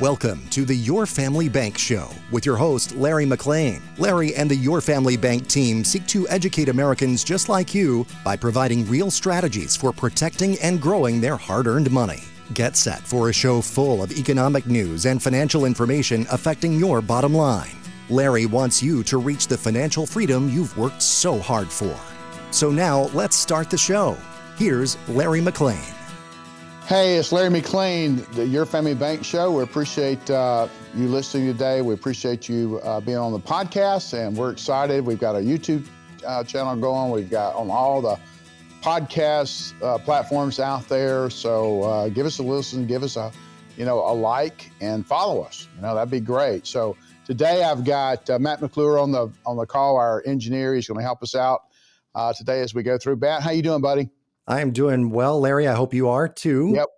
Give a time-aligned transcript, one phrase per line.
[0.00, 3.82] Welcome to the Your Family Bank Show with your host, Larry McLean.
[3.98, 8.34] Larry and the Your Family Bank team seek to educate Americans just like you by
[8.34, 12.22] providing real strategies for protecting and growing their hard earned money.
[12.54, 17.34] Get set for a show full of economic news and financial information affecting your bottom
[17.34, 17.76] line.
[18.08, 21.94] Larry wants you to reach the financial freedom you've worked so hard for.
[22.52, 24.16] So now let's start the show.
[24.56, 25.99] Here's Larry McClain.
[26.90, 29.52] Hey, it's Larry McLean, the Your Family Bank Show.
[29.52, 31.82] We appreciate uh, you listening today.
[31.82, 35.06] We appreciate you uh, being on the podcast, and we're excited.
[35.06, 35.86] We've got a YouTube
[36.26, 37.12] uh, channel going.
[37.12, 38.18] We've got on all the
[38.82, 41.30] podcast uh, platforms out there.
[41.30, 43.30] So uh, give us a listen, give us a,
[43.76, 45.68] you know, a like, and follow us.
[45.76, 46.66] You know, that'd be great.
[46.66, 49.96] So today I've got uh, Matt McClure on the on the call.
[49.96, 51.60] Our engineer, he's going to help us out
[52.36, 53.14] today as we go through.
[53.14, 54.10] Matt, how you doing, buddy?
[54.50, 55.68] I am doing well, Larry.
[55.68, 56.72] I hope you are too.
[56.74, 56.88] Yep.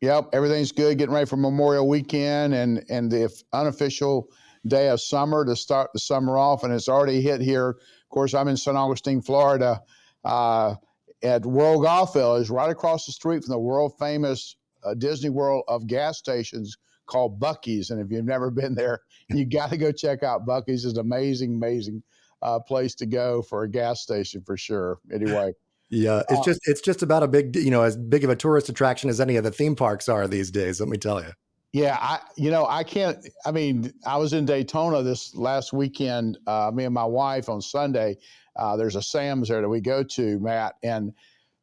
[0.00, 0.28] Yep.
[0.32, 0.96] Everything's good.
[0.96, 4.30] Getting ready for Memorial Weekend and and the unofficial
[4.66, 6.64] day of summer to start the summer off.
[6.64, 7.68] And it's already hit here.
[7.68, 8.78] Of course, I'm in St.
[8.78, 9.82] Augustine, Florida,
[10.24, 10.76] uh,
[11.22, 15.64] at World Golf Village, right across the street from the world famous uh, Disney World
[15.68, 17.90] of gas stations called Buc-ee's.
[17.90, 20.86] And if you've never been there, you got to go check out Buc-ee's.
[20.86, 22.02] It's an amazing, amazing
[22.40, 24.98] uh, place to go for a gas station for sure.
[25.12, 25.52] Anyway.
[25.92, 28.36] Yeah, it's uh, just it's just about a big, you know, as big of a
[28.36, 30.80] tourist attraction as any of the theme parks are these days.
[30.80, 31.28] Let me tell you.
[31.74, 33.18] Yeah, I you know I can't.
[33.44, 36.38] I mean, I was in Daytona this last weekend.
[36.46, 38.16] Uh, me and my wife on Sunday.
[38.56, 41.12] Uh, there's a Sam's there that we go to, Matt, and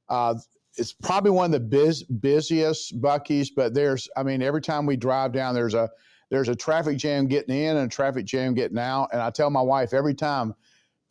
[0.10, 0.36] uh,
[0.78, 3.50] it's probably one of the biz, busiest Buc-ee's.
[3.50, 5.90] But there's, I mean, every time we drive down, there's a
[6.30, 9.10] there's a traffic jam getting in and a traffic jam getting out.
[9.12, 10.54] And I tell my wife every time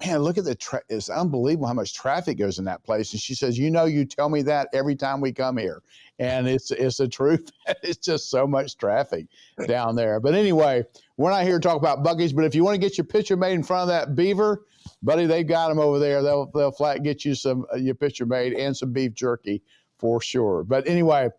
[0.04, 3.12] man, look at the, tra- it's unbelievable how much traffic goes in that place.
[3.12, 5.82] And she says, you know, you tell me that every time we come here.
[6.20, 7.50] And it's, it's the truth.
[7.82, 9.26] it's just so much traffic
[9.66, 10.20] down there.
[10.20, 10.84] But anyway,
[11.16, 13.36] we're not here to talk about Buc-ee's, but if you want to get your picture
[13.36, 14.64] made in front of that beaver,
[15.02, 16.22] buddy, they've got them over there.
[16.22, 19.62] They'll, they'll flat get you some, uh, your picture made and some beef jerky
[19.98, 20.62] for sure.
[20.62, 21.30] But anyway,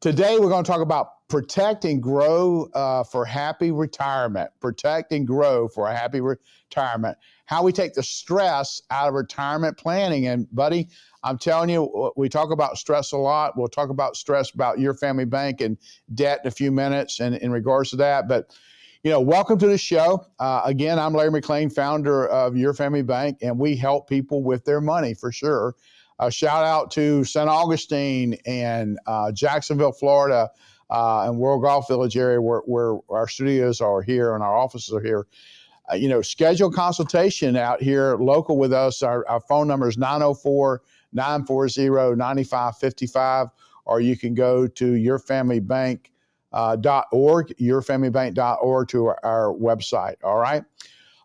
[0.00, 4.50] today we're going to talk about protect and grow uh, for happy retirement.
[4.60, 7.16] Protect and grow for a happy retirement
[7.46, 10.26] how we take the stress out of retirement planning.
[10.26, 10.88] And, buddy,
[11.24, 13.56] I'm telling you, we talk about stress a lot.
[13.56, 15.78] We'll talk about stress about your family bank and
[16.14, 18.28] debt in a few minutes and in regards to that.
[18.28, 18.54] But,
[19.02, 20.26] you know, welcome to the show.
[20.38, 24.66] Uh, again, I'm Larry McClain, founder of Your Family Bank, and we help people with
[24.66, 25.76] their money for sure.
[26.18, 27.48] A shout out to St.
[27.48, 30.50] Augustine and uh, Jacksonville, Florida,
[30.92, 34.94] uh, and World Golf Village area where, where our studios are here and our offices
[34.94, 35.26] are here
[35.90, 39.02] uh, you know, schedule consultation out here local with us.
[39.02, 40.82] Our, our phone number is 904
[41.12, 43.48] 940 9555,
[43.84, 46.10] or you can go to yourfamilybank.org,
[46.52, 46.76] uh,
[47.60, 50.16] yourfamilybank.org to our, our, website.
[50.22, 50.62] All right.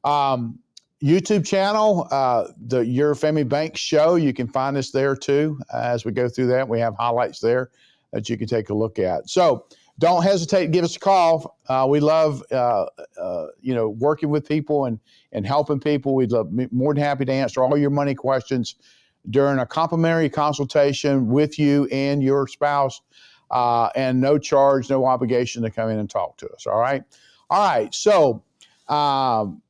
[0.03, 0.59] Um,
[1.03, 4.15] YouTube channel, uh, the Your Family Bank Show.
[4.15, 5.59] You can find us there too.
[5.71, 7.69] as we go through that, we have highlights there
[8.13, 9.29] that you can take a look at.
[9.29, 9.65] So,
[9.99, 11.57] don't hesitate give us a call.
[11.67, 12.85] Uh, we love, uh,
[13.19, 14.99] uh, you know, working with people and,
[15.31, 16.13] and helping people.
[16.13, 18.75] We'd love more than happy to answer all your money questions
[19.29, 23.01] during a complimentary consultation with you and your spouse,
[23.51, 26.67] uh, and no charge, no obligation to come in and talk to us.
[26.67, 27.03] All right.
[27.49, 27.93] All right.
[27.93, 28.43] So,
[28.87, 29.61] um,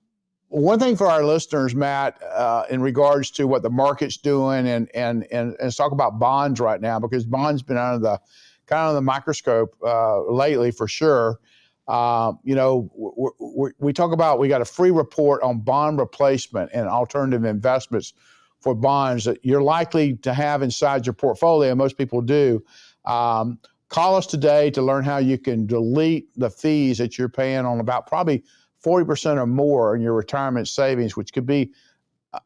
[0.49, 4.89] one thing for our listeners, Matt, uh, in regards to what the market's doing, and
[4.95, 8.21] and and, talk about bonds right now because bonds been under the
[8.65, 11.39] kind of the microscope uh, lately for sure.
[11.87, 15.97] Uh, you know, we, we, we, talk about we got a free report on bond
[15.99, 18.13] replacement and alternative investments
[18.59, 21.73] for bonds that you're likely to have inside your portfolio.
[21.75, 22.61] Most people do.
[23.05, 27.65] Um, call us today to learn how you can delete the fees that you're paying
[27.65, 28.43] on about probably
[28.85, 31.71] 40% or more in your retirement savings, which could be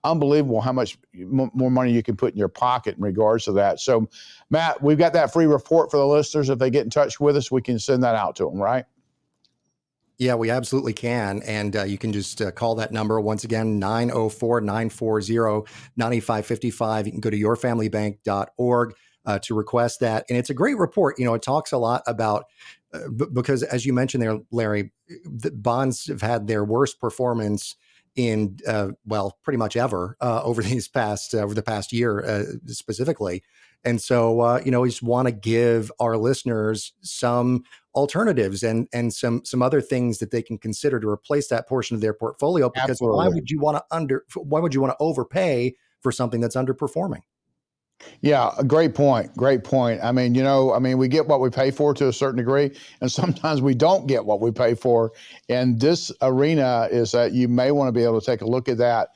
[0.03, 3.79] unbelievable how much more money you can put in your pocket in regards to that.
[3.79, 4.07] So,
[4.49, 6.49] Matt, we've got that free report for the listeners.
[6.49, 8.85] If they get in touch with us, we can send that out to them, right?
[10.17, 11.41] Yeah, we absolutely can.
[11.43, 15.33] And uh, you can just uh, call that number once again 904 940
[15.97, 17.07] 9555.
[17.07, 18.95] You can go to yourfamilybank.org
[19.25, 20.25] uh, to request that.
[20.29, 21.17] And it's a great report.
[21.17, 22.45] You know, it talks a lot about,
[23.15, 24.91] b- because as you mentioned there, Larry,
[25.25, 27.75] the bonds have had their worst performance
[28.15, 32.23] in uh, well, pretty much ever uh, over these past uh, over the past year
[32.23, 33.43] uh, specifically.
[33.83, 37.63] And so, uh, you know, we just want to give our listeners some
[37.95, 41.95] alternatives and and some some other things that they can consider to replace that portion
[41.95, 42.69] of their portfolio.
[42.69, 43.17] Because Absolutely.
[43.17, 46.55] why would you want to under why would you want to overpay for something that's
[46.55, 47.21] underperforming?
[48.21, 49.35] Yeah, great point.
[49.35, 49.99] Great point.
[50.03, 52.37] I mean, you know, I mean, we get what we pay for to a certain
[52.37, 52.71] degree,
[53.01, 55.11] and sometimes we don't get what we pay for.
[55.49, 58.69] And this arena is that you may want to be able to take a look
[58.69, 59.09] at that.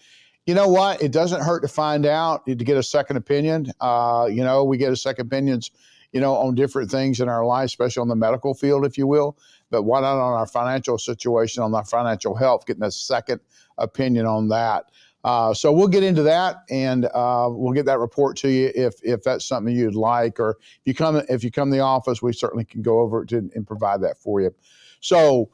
[0.45, 1.01] You know what?
[1.01, 3.71] It doesn't hurt to find out, to get a second opinion.
[3.79, 5.71] Uh, you know, we get a second opinions,
[6.11, 9.07] you know, on different things in our life, especially on the medical field, if you
[9.07, 9.37] will.
[9.71, 13.41] But why not on our financial situation, on our financial health, getting a second
[13.79, 14.85] opinion on that?
[15.25, 18.93] Uh, so we'll get into that, and uh, we'll get that report to you if
[19.01, 22.21] if that's something you'd like, or if you come if you come to the office,
[22.21, 24.53] we certainly can go over it and provide that for you.
[24.99, 25.49] So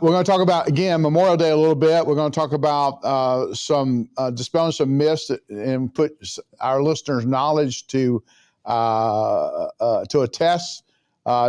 [0.00, 2.06] we're going to talk about again Memorial Day a little bit.
[2.06, 6.16] We're going to talk about uh, some uh, dispelling some myths and put
[6.60, 8.22] our listeners' knowledge to
[8.64, 10.84] uh, uh, to a test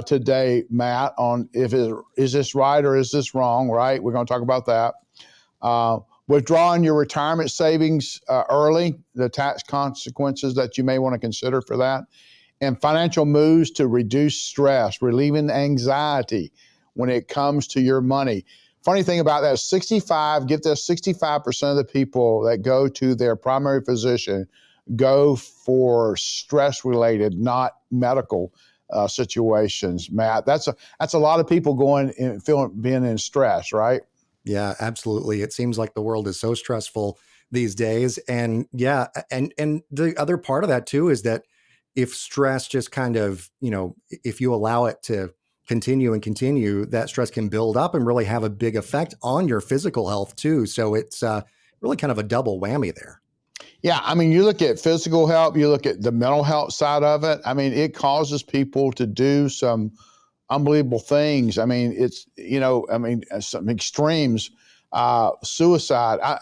[0.08, 3.70] today, Matt, on if it, is this right or is this wrong.
[3.70, 4.96] Right, we're going to talk about that
[6.28, 11.62] withdrawing your retirement savings uh, early, the tax consequences that you may want to consider
[11.62, 12.04] for that,
[12.62, 16.52] and financial moves to reduce stress, relieving anxiety
[16.94, 18.44] when it comes to your money.
[18.84, 23.36] Funny thing about that, 65, get this 65% of the people that go to their
[23.36, 24.48] primary physician
[24.96, 28.54] go for stress related, not medical
[28.92, 30.46] uh, situations, Matt.
[30.46, 34.02] That's a that's a lot of people going and feeling being in stress, right?
[34.48, 35.42] Yeah, absolutely.
[35.42, 37.20] It seems like the world is so stressful
[37.52, 38.18] these days.
[38.30, 41.44] And yeah, and and the other part of that too is that
[41.96, 45.34] if stress just kind of, you know, if you allow it to
[45.68, 49.48] continue and continue, that stress can build up and really have a big effect on
[49.48, 50.66] your physical health too.
[50.66, 51.42] So it's uh,
[51.82, 53.22] really kind of a double whammy there.
[53.82, 57.04] Yeah, I mean, you look at physical health, you look at the mental health side
[57.04, 57.42] of it.
[57.46, 59.92] I mean, it causes people to do some
[60.50, 61.58] unbelievable things.
[61.58, 64.52] I mean, it's you know, I mean, uh, some extremes.
[64.94, 66.18] Uh, suicide.
[66.24, 66.40] I,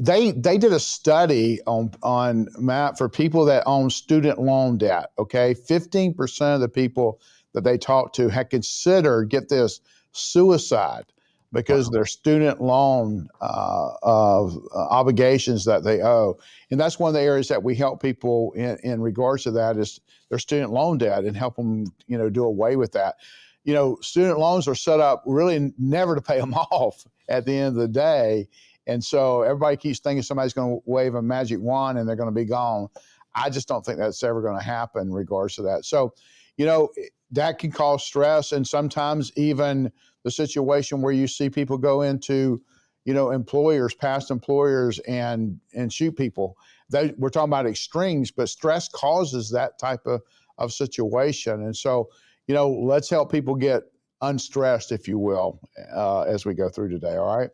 [0.00, 5.10] they they did a study on on Matt for people that own student loan debt.
[5.18, 7.20] Okay, fifteen percent of the people
[7.54, 9.80] that they talked to had considered get this
[10.12, 11.04] suicide
[11.52, 11.92] because wow.
[11.92, 16.38] their student loan uh, of uh, obligations that they owe,
[16.70, 19.76] and that's one of the areas that we help people in, in regards to that
[19.76, 23.16] is their student loan debt and help them, you know, do away with that.
[23.64, 27.56] You know, student loans are set up really never to pay them off at the
[27.56, 28.48] end of the day.
[28.86, 32.30] And so everybody keeps thinking somebody's going to wave a magic wand and they're going
[32.30, 32.88] to be gone.
[33.34, 35.84] I just don't think that's ever going to happen in regards to that.
[35.84, 36.14] So,
[36.56, 36.88] you know,
[37.30, 39.92] that can cause stress and sometimes even
[40.28, 42.60] the situation where you see people go into,
[43.04, 46.56] you know, employers, past employers and and shoot people
[46.90, 50.22] they, we're talking about extremes, but stress causes that type of,
[50.56, 51.62] of situation.
[51.62, 52.08] And so,
[52.46, 53.82] you know, let's help people get
[54.22, 55.60] unstressed, if you will,
[55.94, 57.16] uh, as we go through today.
[57.16, 57.50] All right.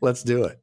[0.00, 0.60] Let's do it.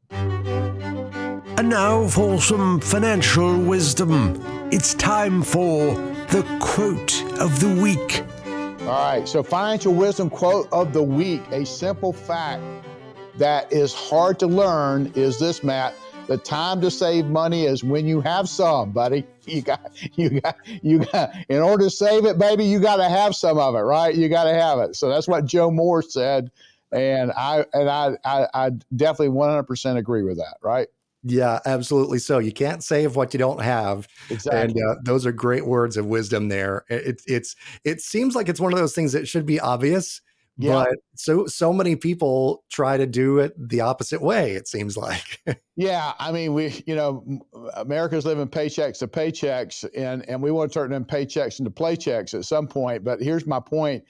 [1.58, 4.42] And now for some financial wisdom.
[4.72, 5.94] It's time for
[6.30, 8.24] the quote of the week.
[8.82, 9.28] All right.
[9.28, 11.42] So, financial wisdom quote of the week.
[11.52, 12.64] A simple fact
[13.38, 15.94] that is hard to learn is this, Matt
[16.32, 19.26] the time to save money is when you have some, buddy.
[19.48, 21.32] You got, you got, you got.
[21.50, 24.14] In order to save it, baby, you got to have some of it, right?
[24.14, 24.96] You got to have it.
[24.96, 26.52] So that's what Joe Moore said,
[26.92, 30.88] and I and I, I, I definitely 100% agree with that, right?
[31.24, 32.20] Yeah, absolutely.
[32.20, 34.08] So you can't save what you don't have.
[34.30, 34.62] Exactly.
[34.62, 36.84] And uh, those are great words of wisdom there.
[36.90, 40.22] It, it's it seems like it's one of those things that should be obvious,
[40.58, 40.86] yeah.
[40.90, 44.52] But so so many people try to do it the opposite way.
[44.52, 45.42] It seems like.
[45.76, 47.42] yeah, I mean, we you know,
[47.74, 52.34] America's living paychecks to paychecks, and and we want to turn them paychecks into playchecks
[52.34, 53.04] at some point.
[53.04, 54.04] But here's my point: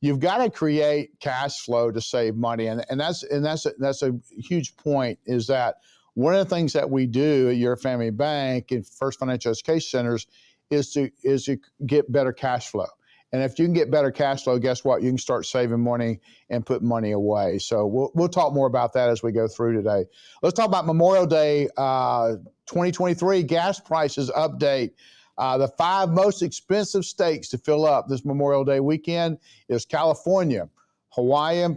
[0.00, 3.72] you've got to create cash flow to save money, and and that's and that's a,
[3.78, 5.18] that's a huge point.
[5.26, 5.76] Is that
[6.18, 9.88] one of the things that we do at your family bank and First Financial Education
[9.88, 10.26] Centers
[10.68, 12.88] is to is to get better cash flow.
[13.30, 15.00] And if you can get better cash flow, guess what?
[15.00, 16.18] You can start saving money
[16.50, 17.60] and put money away.
[17.60, 20.06] So we'll, we'll talk more about that as we go through today.
[20.42, 22.32] Let's talk about Memorial Day uh,
[22.66, 24.94] 2023 gas prices update.
[25.36, 30.68] Uh, the five most expensive states to fill up this Memorial Day weekend is California,
[31.10, 31.68] Hawaii,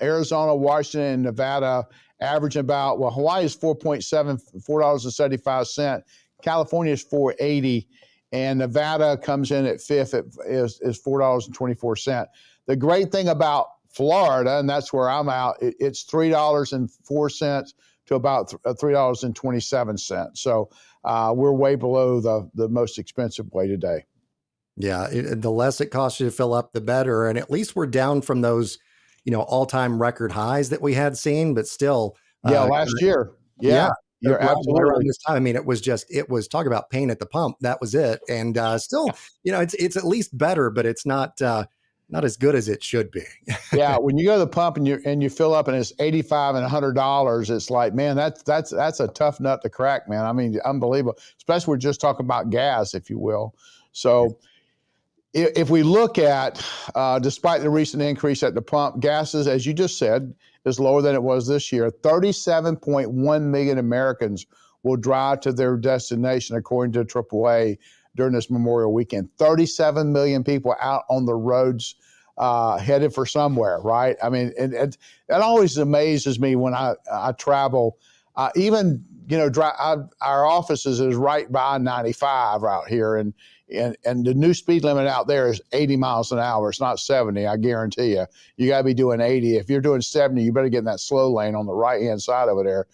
[0.00, 1.86] Arizona, Washington, and Nevada,
[2.20, 6.04] averaging about well, Hawaii is 4.7, four dollars and seventy five cent.
[6.42, 7.88] California is 480
[8.32, 12.26] and Nevada comes in at fifth at, is, is $4.24.
[12.66, 16.90] The great thing about Florida, and that's where I'm out, it, it's three dollars and
[16.90, 17.74] four cents
[18.06, 20.40] to about uh, three dollars and twenty seven cents.
[20.40, 20.68] So
[21.04, 24.04] uh, we're way below the the most expensive way today.
[24.76, 27.28] Yeah, it, the less it costs you to fill up, the better.
[27.28, 28.78] And at least we're down from those,
[29.24, 32.16] you know, all time record highs that we had seen, but still.
[32.48, 33.32] Yeah, uh, last year.
[33.58, 33.70] Yeah.
[33.70, 33.90] yeah
[34.24, 35.36] you're absolutely around this time.
[35.36, 37.56] I mean, it was just it was talk about pain at the pump.
[37.60, 39.10] That was it, and uh, still,
[39.42, 41.66] you know, it's it's at least better, but it's not uh,
[42.08, 43.22] not as good as it should be.
[43.72, 45.92] yeah, when you go to the pump and you and you fill up and it's
[45.98, 49.68] eighty five and hundred dollars, it's like, man, that's that's that's a tough nut to
[49.68, 50.24] crack, man.
[50.24, 51.18] I mean, unbelievable.
[51.36, 53.54] Especially we're just talking about gas, if you will.
[53.92, 54.38] So
[55.34, 56.64] if we look at,
[56.94, 60.32] uh, despite the recent increase at the pump, gases, as you just said,
[60.64, 61.90] is lower than it was this year.
[61.90, 64.46] 37.1 million Americans
[64.84, 67.78] will drive to their destination, according to AAA,
[68.14, 69.28] during this Memorial weekend.
[69.38, 71.96] 37 million people out on the roads
[72.38, 74.16] uh, headed for somewhere, right?
[74.22, 74.96] I mean, it, it
[75.30, 77.98] always amazes me when I, I travel.
[78.36, 83.16] Uh, even, you know, dry, I, our offices is right by 95 out here.
[83.16, 83.34] And
[83.72, 86.70] and and the new speed limit out there is 80 miles an hour.
[86.70, 87.46] It's not 70.
[87.46, 88.26] I guarantee you.
[88.56, 89.56] You got to be doing 80.
[89.56, 92.22] If you're doing 70, you better get in that slow lane on the right hand
[92.22, 92.86] side over there.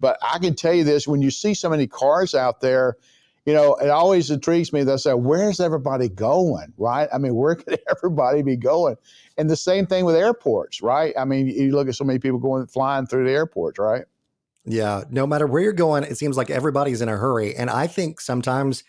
[0.00, 2.96] But I can tell you this: when you see so many cars out there,
[3.44, 4.84] you know it always intrigues me.
[4.84, 7.08] They say, "Where's everybody going?" Right?
[7.12, 8.96] I mean, where could everybody be going?
[9.38, 11.14] And the same thing with airports, right?
[11.18, 14.04] I mean, you look at so many people going flying through the airports, right?
[14.64, 15.04] Yeah.
[15.10, 18.20] No matter where you're going, it seems like everybody's in a hurry, and I think
[18.20, 18.84] sometimes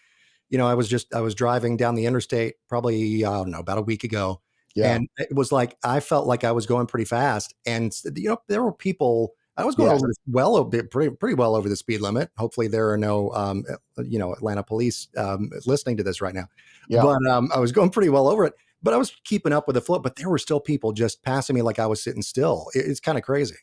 [0.49, 3.59] you know, I was just I was driving down the interstate probably I don't know
[3.59, 4.41] about a week ago,
[4.75, 4.95] yeah.
[4.95, 8.37] and it was like I felt like I was going pretty fast, and you know
[8.47, 9.33] there were people.
[9.59, 9.95] I was going yeah.
[9.95, 12.29] over well pretty pretty well over the speed limit.
[12.37, 16.35] Hopefully, there are no um, uh, you know Atlanta police um, listening to this right
[16.35, 16.47] now.
[16.87, 17.01] Yeah.
[17.01, 18.53] But um, I was going pretty well over it.
[18.83, 19.97] But I was keeping up with the flow.
[19.97, 22.67] But there were still people just passing me like I was sitting still.
[22.75, 23.55] It, it's kind of crazy.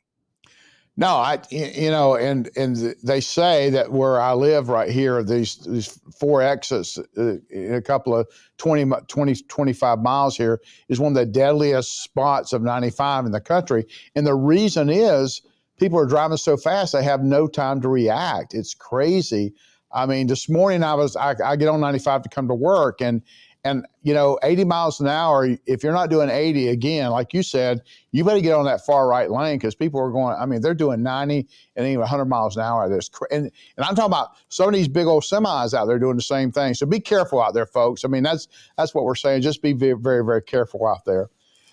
[0.97, 5.57] No, I you know, and and they say that where I live right here, these
[5.57, 5.89] these
[6.21, 11.17] four exits uh, in a couple of 20, 20, 25 miles here is one of
[11.17, 13.87] the deadliest spots of 95 in the country.
[14.15, 15.43] And the reason is
[15.81, 18.55] people are driving so fast they have no time to react.
[18.55, 19.53] It's crazy.
[19.91, 23.01] I mean, this morning I was I, I get on 95 to come to work
[23.01, 23.21] and
[23.65, 27.43] and you know, 80 miles an hour, if you're not doing 80 again, like you
[27.43, 27.81] said,
[28.13, 30.75] you better get on that far right lane because people are going, I mean, they're
[30.75, 32.89] doing 90 and even 100 miles an hour.
[32.91, 36.17] There's, and, and I'm talking about some of these big old semis out there doing
[36.17, 36.75] the same thing.
[36.75, 38.05] So be careful out there, folks.
[38.05, 39.41] I mean, that's that's what we're saying.
[39.41, 41.31] Just be very, very, very careful out there.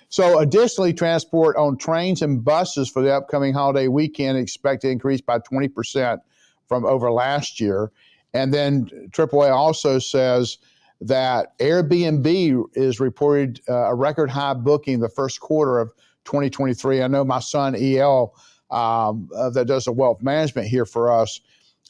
[0.07, 5.21] So, additionally, transport on trains and buses for the upcoming holiday weekend expect to increase
[5.21, 6.19] by 20%
[6.67, 7.91] from over last year.
[8.33, 10.57] And then AAA also says
[11.01, 15.91] that Airbnb is reported uh, a record high booking the first quarter of
[16.25, 17.01] 2023.
[17.01, 18.33] I know my son El,
[18.69, 21.41] um, uh, that does the wealth management here for us.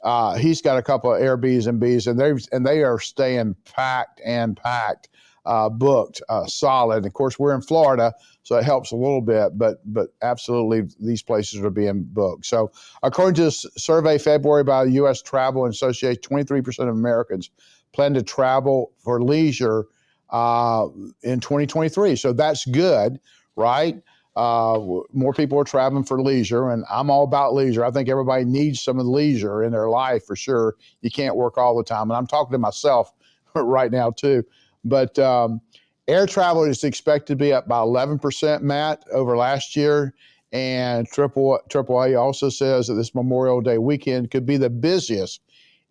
[0.03, 4.19] Uh, he's got a couple of Airbnbs and and they and they are staying packed
[4.25, 5.09] and packed,
[5.45, 7.05] uh, booked, uh, solid.
[7.05, 9.59] Of course, we're in Florida, so it helps a little bit.
[9.59, 12.47] But but absolutely, these places are being booked.
[12.47, 12.71] So
[13.03, 15.21] according to this survey February by U.S.
[15.21, 17.51] Travel Association, 23% of Americans
[17.93, 19.85] plan to travel for leisure
[20.29, 20.87] uh,
[21.23, 22.15] in 2023.
[22.15, 23.19] So that's good,
[23.55, 24.01] right?
[24.35, 24.79] Uh,
[25.11, 27.83] more people are traveling for leisure, and I'm all about leisure.
[27.83, 30.75] I think everybody needs some of leisure in their life for sure.
[31.01, 33.11] You can't work all the time, and I'm talking to myself
[33.55, 34.45] right now too.
[34.85, 35.59] But um,
[36.07, 40.13] air travel is expected to be up by 11%, Matt, over last year.
[40.53, 45.41] And Triple AAA also says that this Memorial Day weekend could be the busiest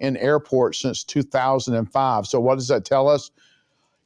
[0.01, 2.27] in airports since 2005.
[2.27, 3.31] So what does that tell us?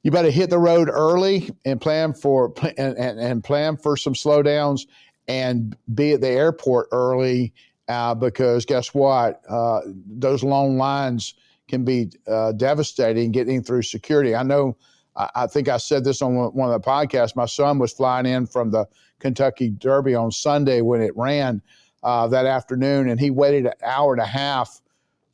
[0.03, 4.13] You better hit the road early and plan for and, and, and plan for some
[4.13, 4.83] slowdowns
[5.29, 7.55] and be at the airport early
[7.89, 9.41] uh, because guess what?
[9.49, 11.35] Uh, those long lines
[11.69, 14.35] can be uh, devastating getting through security.
[14.35, 14.77] I know.
[15.17, 17.35] I, I think I said this on one of the podcasts.
[17.35, 18.87] My son was flying in from the
[19.21, 21.63] Kentucky Derby on Sunday when it ran
[22.03, 24.83] uh, that afternoon, and he waited an hour and a half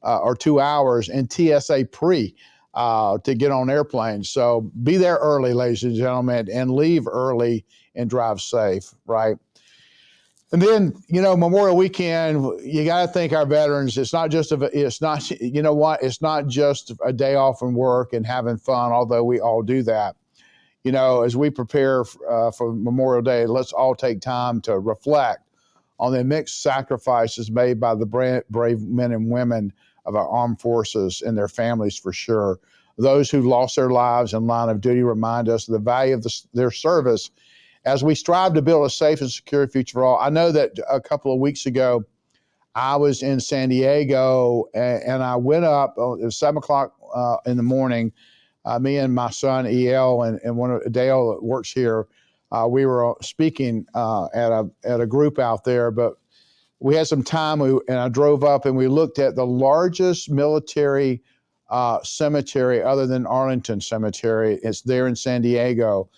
[0.02, 2.34] uh, or two hours in TSA pre
[2.74, 4.30] uh, to get on airplanes.
[4.30, 7.64] So be there early, ladies and gentlemen, and leave early
[7.94, 9.36] and drive safe, right?
[10.52, 13.96] And then, you know, Memorial Weekend, you got to thank our veterans.
[13.96, 16.02] It's not just a, it's not, you know what?
[16.02, 19.82] It's not just a day off from work and having fun, although we all do
[19.84, 20.16] that.
[20.82, 25.40] You know, as we prepare uh, for Memorial Day, let's all take time to reflect
[25.98, 29.72] on the mixed sacrifices made by the brave men and women
[30.10, 32.58] of our armed forces and their families for sure.
[32.98, 36.22] Those who lost their lives in line of duty remind us of the value of
[36.22, 37.30] the, their service
[37.84, 40.72] as we strive to build a safe and secure future for all, I know that
[40.90, 42.04] a couple of weeks ago,
[42.74, 45.94] I was in San Diego and, and I went up.
[45.96, 48.12] Oh, it was seven o'clock uh, in the morning.
[48.64, 52.06] Uh, me and my son El and, and one of Dale that works here,
[52.52, 55.90] uh, we were speaking uh, at a at a group out there.
[55.90, 56.14] But
[56.80, 61.22] we had some time, and I drove up and we looked at the largest military
[61.68, 64.58] uh, cemetery other than Arlington Cemetery.
[64.62, 66.08] It's there in San Diego.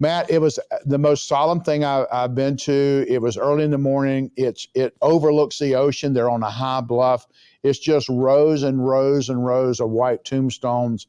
[0.00, 3.04] Matt, it was the most solemn thing I, have been to.
[3.08, 4.30] It was early in the morning.
[4.36, 6.12] It's it overlooks the ocean.
[6.12, 7.26] They're on a high bluff.
[7.62, 11.08] It's just rows and rows and rows of white tombstones,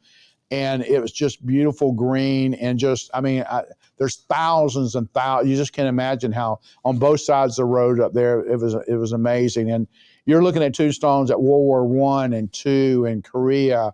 [0.50, 3.64] and it was just beautiful green and just I mean, I,
[4.00, 5.52] there's thousands and thousands.
[5.52, 8.74] You just can't imagine how on both sides of the road up there it was
[8.88, 9.70] it was amazing.
[9.70, 9.88] And
[10.26, 13.94] you're looking at tombstones at World War One and Two and Korea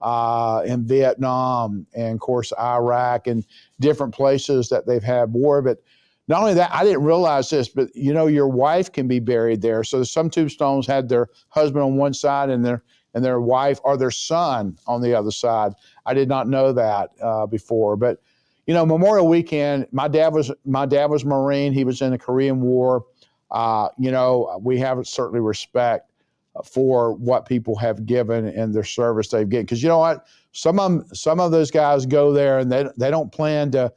[0.00, 3.46] uh, in Vietnam, and of course Iraq, and
[3.78, 5.62] different places that they've had war.
[5.62, 5.78] But
[6.28, 9.60] not only that, I didn't realize this, but you know, your wife can be buried
[9.60, 9.84] there.
[9.84, 12.82] So some tombstones had their husband on one side and their
[13.14, 15.74] and their wife or their son on the other side.
[16.06, 18.22] I did not know that uh, before, but
[18.66, 19.86] you know, Memorial Weekend.
[19.92, 21.72] My dad was my dad was Marine.
[21.72, 23.04] He was in the Korean War.
[23.50, 26.10] Uh, you know, we have certainly respect
[26.64, 29.64] for what people have given and their service they've given.
[29.64, 32.86] Because you know what, some of them, some of those guys go there and they
[32.96, 33.92] they don't plan to,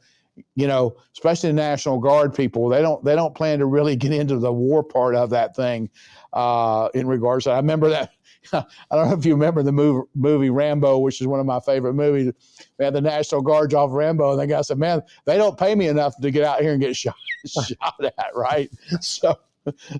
[0.54, 4.12] you know, especially the National Guard people, they don't they don't plan to really get
[4.12, 5.90] into the war part of that thing.
[6.32, 8.12] Uh, in regards, to, I remember that.
[8.52, 11.58] I don't know if you remember the movie, movie Rambo, which is one of my
[11.60, 12.32] favorite movies.
[12.78, 15.74] We had the National Guards off Rambo, and the guy said, "Man, they don't pay
[15.74, 17.16] me enough to get out here and get shot,
[17.46, 19.36] shot at, right?" So,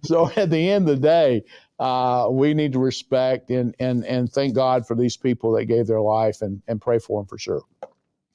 [0.04, 1.44] so at the end of the day,
[1.78, 5.86] uh, we need to respect and, and, and thank God for these people that gave
[5.86, 7.62] their life and, and pray for them for sure.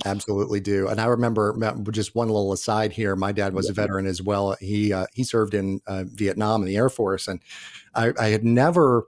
[0.05, 0.87] Absolutely do.
[0.87, 1.55] And I remember
[1.91, 3.15] just one little aside here.
[3.15, 4.55] My dad was a veteran as well.
[4.59, 7.41] He uh, he served in uh, Vietnam in the Air Force, and
[7.93, 9.07] I, I, had never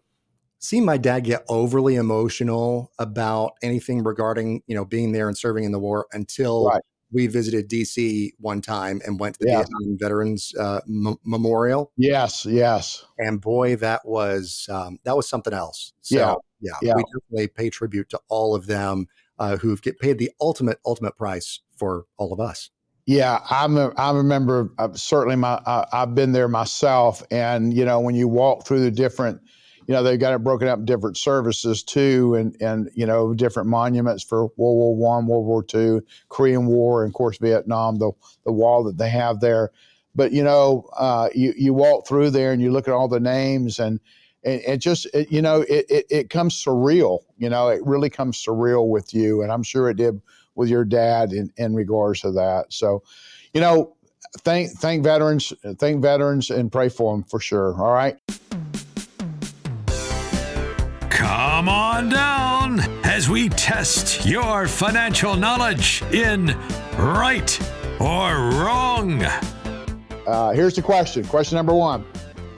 [0.60, 5.64] seen my dad get overly emotional about anything regarding you know being there and serving
[5.64, 6.82] in the war until right
[7.14, 9.58] we visited DC one time and went to the yeah.
[9.58, 11.92] Vietnam Veterans uh, M- Memorial.
[11.96, 13.06] Yes, yes.
[13.20, 15.94] And boy, that was um, that was something else.
[16.02, 16.94] So, yeah, yeah, yeah.
[16.96, 19.08] We definitely pay tribute to all of them
[19.40, 22.70] uh, who've get paid the ultimate ultimate price for all of us.
[23.06, 27.86] Yeah, I'm a, I remember uh, certainly my uh, I've been there myself, and you
[27.86, 29.42] know when you walk through the different
[29.88, 33.70] you know, they've got it broken up different services too, and and you know, different
[33.70, 38.12] monuments for World War One, World War Two, Korean War, and of course Vietnam, the
[38.46, 39.72] the wall that they have there.
[40.16, 43.20] But you know, uh, you you walk through there and you look at all the
[43.20, 44.00] names and
[44.44, 47.20] and it just it, you know it, it it comes surreal.
[47.38, 50.22] You know, it really comes surreal with you, and I'm sure it did
[50.56, 52.72] with your dad in in regards to that.
[52.72, 53.04] So,
[53.54, 53.96] you know,
[54.40, 57.76] thank thank veterans, thank veterans, and pray for them for sure.
[57.82, 58.18] All right.
[61.10, 66.48] Come on down as we test your financial knowledge in
[66.98, 67.60] right
[68.00, 69.24] or wrong.
[70.26, 71.24] Uh, here's the question.
[71.26, 72.06] Question number one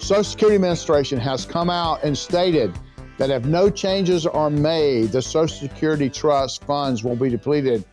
[0.05, 2.71] Social Security Administration has come out and stated
[3.17, 7.83] that if no changes are made, the Social Security Trust funds will be depleted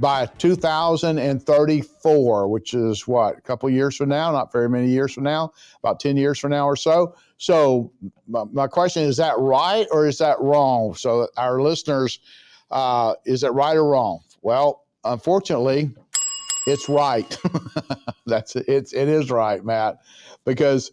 [0.00, 5.24] by 2034, which is what, a couple years from now, not very many years from
[5.24, 7.14] now, about 10 years from now or so.
[7.36, 7.92] So,
[8.26, 10.94] my, question is that right or is that wrong?
[10.94, 12.18] So, our listeners,
[12.70, 14.20] uh, is that right or wrong?
[14.40, 15.90] Well, unfortunately,
[16.66, 17.36] it's right.
[18.26, 18.64] That's it.
[18.68, 19.98] It's it is right, Matt,
[20.46, 20.92] because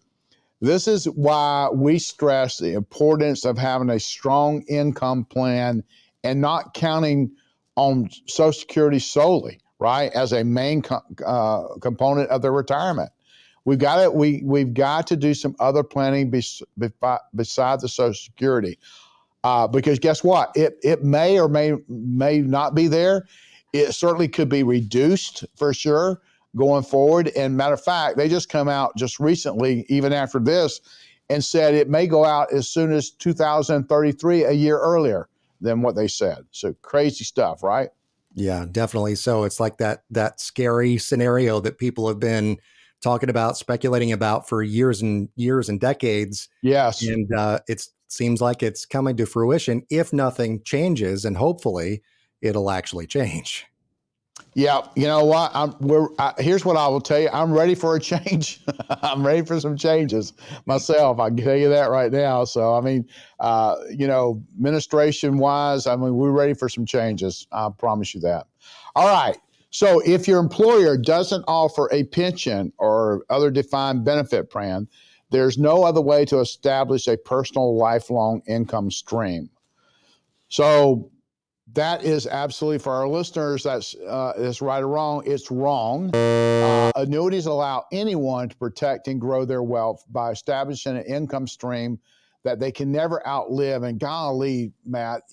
[0.61, 5.83] this is why we stress the importance of having a strong income plan
[6.23, 7.31] and not counting
[7.75, 13.09] on Social Security solely, right, as a main co- uh, component of their retirement.
[13.63, 16.61] We've got to we we've got to do some other planning bes,
[17.35, 18.77] besides the Social Security,
[19.43, 20.51] uh, because guess what?
[20.55, 23.27] It it may or may may not be there.
[23.71, 26.21] It certainly could be reduced for sure
[26.55, 27.29] going forward.
[27.35, 30.81] And matter of fact, they just come out just recently, even after this,
[31.29, 35.29] and said it may go out as soon as 2033, a year earlier
[35.61, 36.39] than what they said.
[36.51, 37.89] So crazy stuff, right?
[38.35, 39.15] Yeah, definitely.
[39.15, 42.57] So it's like that that scary scenario that people have been
[43.01, 46.49] talking about, speculating about for years and years and decades.
[46.61, 47.01] Yes.
[47.01, 52.01] And uh, it seems like it's coming to fruition if nothing changes, and hopefully
[52.41, 53.65] it'll actually change.
[54.59, 55.51] Yeah, you know what?
[55.53, 57.29] I'm, we're, I, here's what I will tell you.
[57.31, 58.59] I'm ready for a change.
[58.89, 60.33] I'm ready for some changes
[60.65, 61.17] myself.
[61.17, 62.43] I can tell you that right now.
[62.43, 63.07] So, I mean,
[63.39, 67.47] uh, you know, administration wise, I mean, we're ready for some changes.
[67.53, 68.47] I promise you that.
[68.97, 69.37] All right.
[69.69, 74.89] So if your employer doesn't offer a pension or other defined benefit plan,
[75.31, 79.49] there's no other way to establish a personal lifelong income stream.
[80.49, 81.11] So
[81.73, 83.63] that is absolutely for our listeners.
[83.63, 85.23] That's uh, is right or wrong.
[85.25, 86.13] It's wrong.
[86.15, 91.99] Uh, annuities allow anyone to protect and grow their wealth by establishing an income stream
[92.43, 93.83] that they can never outlive.
[93.83, 95.23] And golly, Matt,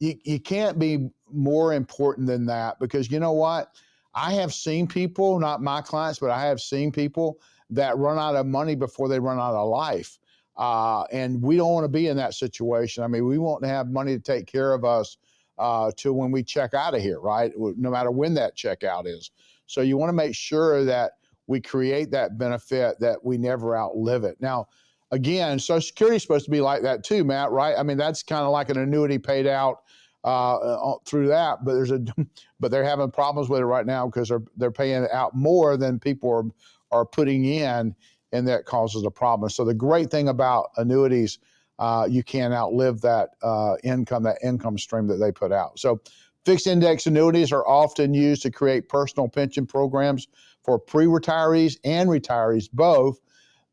[0.00, 3.74] you, you can't be more important than that because you know what?
[4.14, 7.38] I have seen people, not my clients, but I have seen people
[7.70, 10.18] that run out of money before they run out of life.
[10.54, 13.02] Uh, and we don't want to be in that situation.
[13.02, 15.16] I mean, we want to have money to take care of us
[15.58, 17.52] uh, to when we check out of here, right?
[17.56, 19.30] No matter when that checkout is.
[19.66, 21.12] So you want to make sure that
[21.46, 24.36] we create that benefit that we never outlive it.
[24.40, 24.68] Now,
[25.10, 27.74] again, Social Security is supposed to be like that too, Matt, right?
[27.76, 29.82] I mean, that's kind of like an annuity paid out
[30.24, 32.04] uh, uh through that, but there's a,
[32.60, 35.98] but they're having problems with it right now because they're they're paying out more than
[35.98, 36.44] people are
[36.92, 37.94] are putting in,
[38.32, 39.50] and that causes a problem.
[39.50, 41.38] So the great thing about annuities,
[41.82, 45.76] uh, you can't outlive that uh, income, that income stream that they put out.
[45.80, 46.00] So
[46.44, 50.28] fixed index annuities are often used to create personal pension programs
[50.62, 53.18] for pre-retirees and retirees both.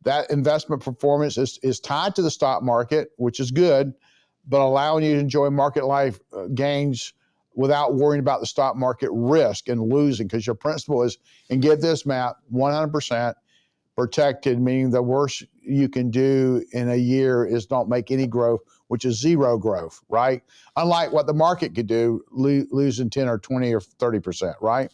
[0.02, 3.94] That investment performance is, is tied to the stock market, which is good,
[4.48, 7.14] but allowing you to enjoy market life uh, gains
[7.54, 11.20] without worrying about the stock market risk and losing because your principal is,
[11.52, 13.36] and get this, Matt, 100%
[14.00, 18.62] protected, meaning the worst you can do in a year is don't make any growth,
[18.88, 20.42] which is zero growth, right?
[20.78, 24.90] Unlike what the market could do, lo- losing 10 or 20 or 30%, right?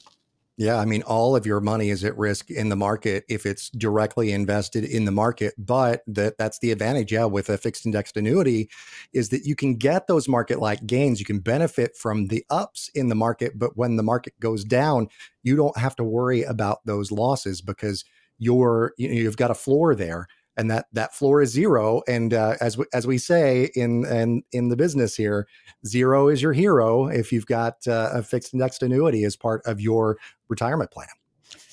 [0.58, 3.70] Yeah, I mean, all of your money is at risk in the market if it's
[3.70, 5.54] directly invested in the market.
[5.56, 8.70] But that that's the advantage, yeah, with a fixed indexed annuity,
[9.13, 11.20] is that you can get those market like gains.
[11.20, 15.10] You can benefit from the ups in the market, but when the market goes down,
[15.44, 18.04] you don't have to worry about those losses because
[18.38, 22.02] you're you know, you've got a floor there and that that floor is zero.
[22.08, 25.48] And uh, as we, as we say in in in the business here,
[25.86, 29.82] zero is your hero if you've got uh, a fixed indexed annuity as part of
[29.82, 30.17] your
[30.48, 31.08] retirement plan.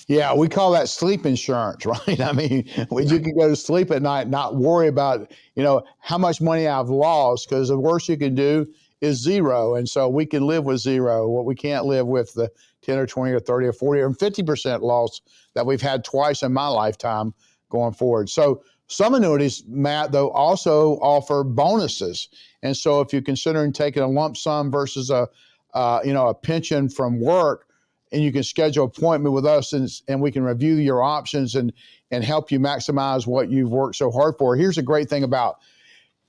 [0.09, 2.20] Yeah, we call that sleep insurance, right?
[2.20, 5.83] I mean, when you can go to sleep at night, not worry about you know
[6.01, 8.66] how much money I've lost, because the worst you can do
[9.01, 11.29] is zero, and so we can live with zero.
[11.29, 12.51] What we can't live with the
[12.83, 15.21] ten or twenty or thirty or forty or fifty percent loss
[15.55, 17.35] that we've had twice in my lifetime
[17.71, 18.29] going forward.
[18.29, 22.29] So some annuities, Matt, though, also offer bonuses.
[22.62, 25.29] And so if you're considering taking a lump sum versus a,
[25.73, 27.66] uh, you know, a pension from work,
[28.12, 31.55] and you can schedule an appointment with us and, and we can review your options
[31.55, 31.73] and,
[32.11, 34.55] and help you maximize what you've worked so hard for.
[34.55, 35.57] Here's a great thing about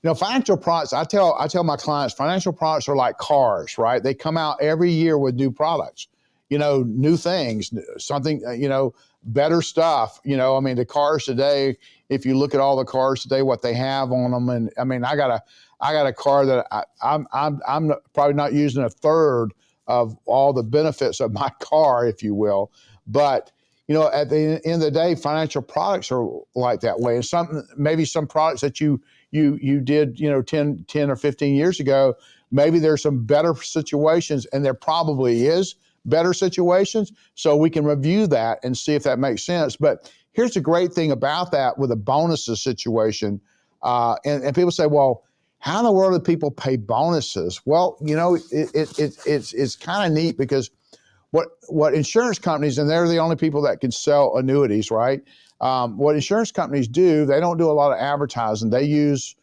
[0.02, 3.78] you know financial products i tell i tell my clients financial products are like cars
[3.78, 6.08] right they come out every year with new products
[6.50, 10.86] you know new things something uh, you know better stuff you know i mean the
[10.86, 11.76] cars today
[12.14, 14.84] if you look at all the cars today, what they have on them, and I
[14.84, 15.42] mean, I got a,
[15.82, 19.50] I got a car that I, I'm, I'm, I'm probably not using a third
[19.88, 22.72] of all the benefits of my car, if you will,
[23.08, 23.52] but
[23.88, 26.26] you know, at the end of the day, financial products are
[26.56, 27.16] like that way.
[27.16, 29.02] And some, maybe some products that you,
[29.32, 32.14] you, you did, you know, 10, 10 or 15 years ago,
[32.50, 37.12] maybe there's some better situations and there probably is better situations.
[37.36, 39.76] So we can review that and see if that makes sense.
[39.76, 43.40] But Here's the great thing about that with a bonuses situation.
[43.84, 45.24] Uh, and, and people say, well,
[45.60, 47.62] how in the world do people pay bonuses?
[47.66, 50.72] Well, you know, it, it, it it's, it's kind of neat because
[51.32, 55.22] what, what insurance companies, and they're the only people that can sell annuities, right?
[55.62, 58.70] Um, what insurance companies do, they don't do a lot of advertising.
[58.70, 59.36] They use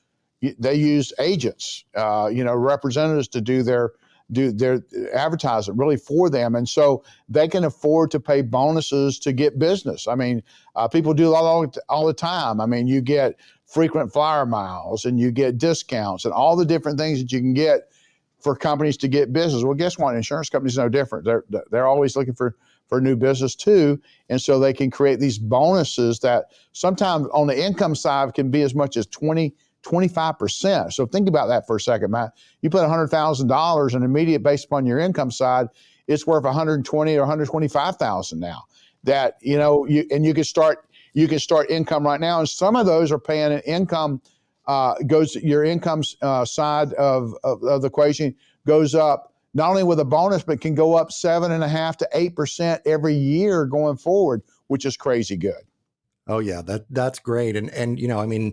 [0.59, 3.93] they use agents, uh, you know, representatives to do their
[4.33, 4.83] do their
[5.15, 10.07] advertising really for them, and so they can afford to pay bonuses to get business.
[10.07, 10.43] I mean,
[10.77, 12.61] uh, people do all, all the time.
[12.61, 16.99] I mean, you get frequent flyer miles, and you get discounts, and all the different
[16.99, 17.91] things that you can get
[18.41, 19.63] for companies to get business.
[19.63, 20.17] Well, guess what?
[20.17, 21.25] Insurance companies no different.
[21.25, 22.57] They're they're always looking for
[22.89, 27.65] for new business too, and so they can create these bonuses that sometimes on the
[27.65, 30.93] income side can be as much as twenty 25%.
[30.93, 32.33] So think about that for a second, Matt.
[32.63, 35.69] You put $100,000 in immediate based upon your income side,
[36.07, 38.65] it's worth 120 or 125,000 now.
[39.05, 42.49] That, you know, you and you can start you can start income right now and
[42.49, 44.21] some of those are paying an income
[44.67, 48.35] uh, goes your income uh, side of, of, of the equation
[48.67, 51.97] goes up not only with a bonus but can go up seven and a half
[51.97, 55.63] to eight percent every year going forward which is crazy good
[56.29, 58.53] oh yeah that that's great and and you know i mean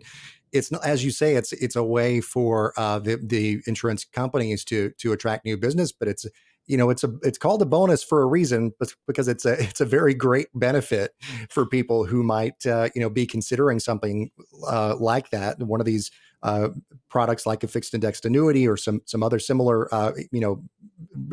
[0.52, 4.64] it's not as you say it's it's a way for uh, the the insurance companies
[4.66, 6.26] to to attract new business but it's
[6.68, 8.74] you know it's a it's called a bonus for a reason
[9.08, 11.12] because it's a it's a very great benefit
[11.50, 14.30] for people who might uh, you know be considering something
[14.70, 15.60] uh, like that.
[15.60, 16.12] One of these
[16.44, 16.70] uh,
[17.10, 20.62] products like a fixed indexed annuity or some some other similar uh, you know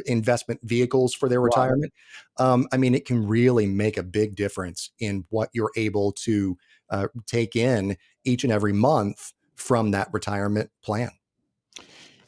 [0.06, 1.92] investment vehicles for their retirement
[2.38, 6.56] um, i mean it can really make a big difference in what you're able to
[6.90, 11.10] uh, take in each and every month from that retirement plan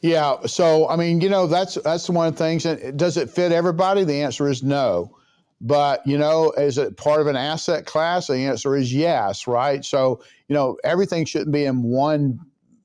[0.07, 0.37] yeah.
[0.47, 2.65] So, I mean, you know, that's that's one of the things.
[2.67, 4.05] And does it fit everybody?
[4.05, 5.17] The answer is no.
[5.61, 8.27] But you know, is it part of an asset class?
[8.27, 9.47] The answer is yes.
[9.47, 9.85] Right.
[9.85, 12.39] So, you know, everything shouldn't be in one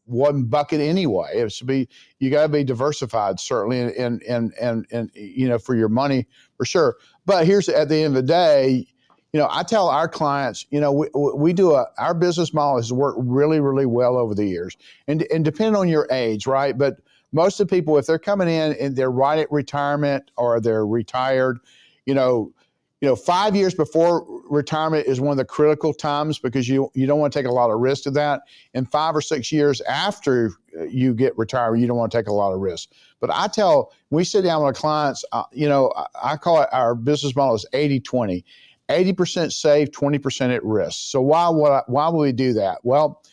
[0.06, 1.32] one bucket anyway.
[1.36, 1.88] It should be
[2.20, 6.28] you got to be diversified, certainly, and and and and you know, for your money
[6.58, 6.96] for sure.
[7.26, 8.88] But here's at the end of the day,
[9.34, 12.78] you know, I tell our clients, you know, we, we do a, our business model
[12.78, 14.76] has worked really, really well over the years.
[15.08, 16.78] And, and depending on your age, right?
[16.78, 16.98] But
[17.32, 20.86] most of the people, if they're coming in and they're right at retirement or they're
[20.86, 21.60] retired,
[22.06, 22.54] you know,
[23.00, 27.08] you know, five years before retirement is one of the critical times because you you
[27.08, 28.42] don't want to take a lot of risk to that.
[28.76, 30.52] And five or six years after
[30.88, 32.90] you get retired, you don't want to take a lot of risk.
[33.20, 36.62] But I tell, we sit down with our clients, uh, you know, I, I call
[36.62, 38.46] it our business model is 80 20.
[38.92, 40.98] 80% safe, 20% at risk.
[41.12, 42.80] So why would I, why would we do that?
[42.84, 43.24] Well,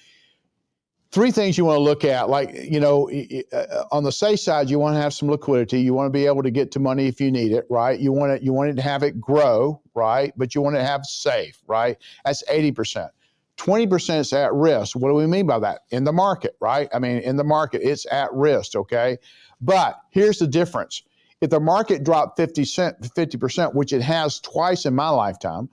[1.10, 3.10] three things you want to look at like you know
[3.52, 5.80] uh, on the safe side you want to have some liquidity.
[5.80, 7.98] You want to be able to get to money if you need it right?
[7.98, 10.32] You want it you want it to have it grow right?
[10.36, 11.96] But you want to have safe right?
[12.24, 13.08] That's 80%
[13.56, 14.94] 20% is at risk.
[14.94, 15.80] What do we mean by that?
[15.90, 16.88] In the market right?
[16.92, 19.18] I mean in the market it's at risk okay?
[19.60, 21.02] But here's the difference
[21.40, 25.68] if the market dropped 50 cent 50% which it has twice in my lifetime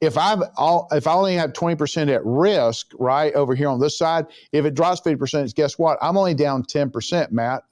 [0.00, 3.98] if I've all if I only have 20% at risk, right, over here on this
[3.98, 5.98] side, if it drops 50%, guess what?
[6.00, 7.64] I'm only down 10%, Matt.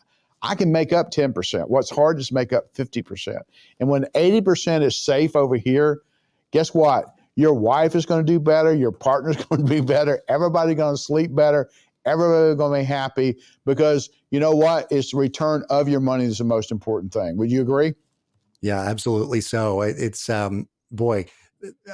[0.42, 1.68] I can make up 10%.
[1.68, 3.38] What's hard is make up 50%.
[3.80, 6.02] And when 80% is safe over here,
[6.50, 7.14] guess what?
[7.36, 10.94] Your wife is going to do better, your partner's going to be better, everybody's going
[10.94, 11.70] to sleep better,
[12.06, 14.86] everybody's going to be happy because you know what?
[14.90, 17.36] It's the return of your money is the most important thing.
[17.36, 17.94] Would you agree?
[18.62, 19.82] Yeah, absolutely so.
[19.82, 21.26] It's um boy,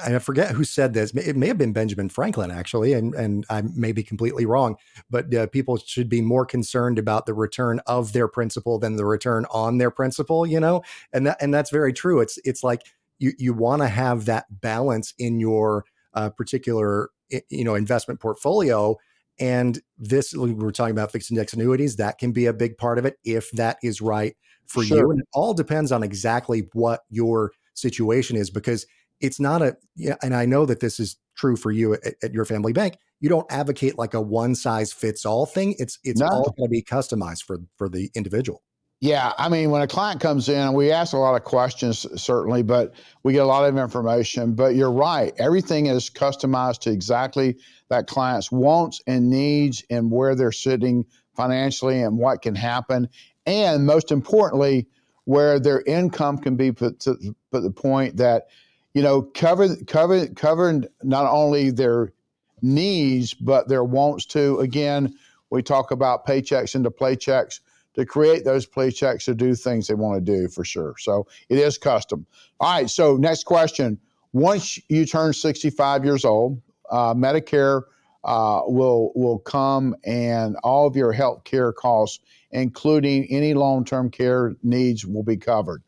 [0.03, 1.11] I forget who said this.
[1.15, 4.75] It may have been Benjamin Franklin, actually, and and I may be completely wrong.
[5.09, 9.05] But uh, people should be more concerned about the return of their principal than the
[9.05, 10.45] return on their principal.
[10.45, 12.19] You know, and that and that's very true.
[12.19, 12.81] It's it's like
[13.19, 17.09] you you want to have that balance in your uh, particular
[17.49, 18.97] you know investment portfolio.
[19.43, 21.97] And this we were talking about fixed index annuities.
[21.97, 24.99] That can be a big part of it if that is right for sure.
[24.99, 25.11] you.
[25.11, 28.85] And it all depends on exactly what your situation is because
[29.19, 32.33] it's not a yeah and i know that this is true for you at, at
[32.33, 36.19] your family bank you don't advocate like a one size fits all thing it's it's
[36.19, 36.27] no.
[36.27, 38.61] all going to be customized for for the individual
[39.03, 42.63] yeah, I mean, when a client comes in, we ask a lot of questions, certainly,
[42.63, 44.53] but we get a lot of information.
[44.53, 47.57] But you're right, everything is customized to exactly
[47.89, 53.09] that client's wants and needs and where they're sitting financially and what can happen.
[53.45, 54.87] And most importantly,
[55.25, 58.47] where their income can be put to, put the point that
[58.93, 62.13] you know, cover cover covering not only their
[62.61, 64.61] needs but their wants too.
[64.61, 65.13] Again,
[65.49, 67.59] we talk about paychecks into playchecks
[67.95, 70.95] to create those playchecks to do things they want to do for sure.
[70.99, 72.25] So it is custom.
[72.59, 72.89] All right.
[72.89, 73.99] So next question:
[74.33, 77.83] Once you turn 65 years old, uh, Medicare
[78.23, 82.19] uh, will will come and all of your health care costs,
[82.51, 85.83] including any long term care needs, will be covered.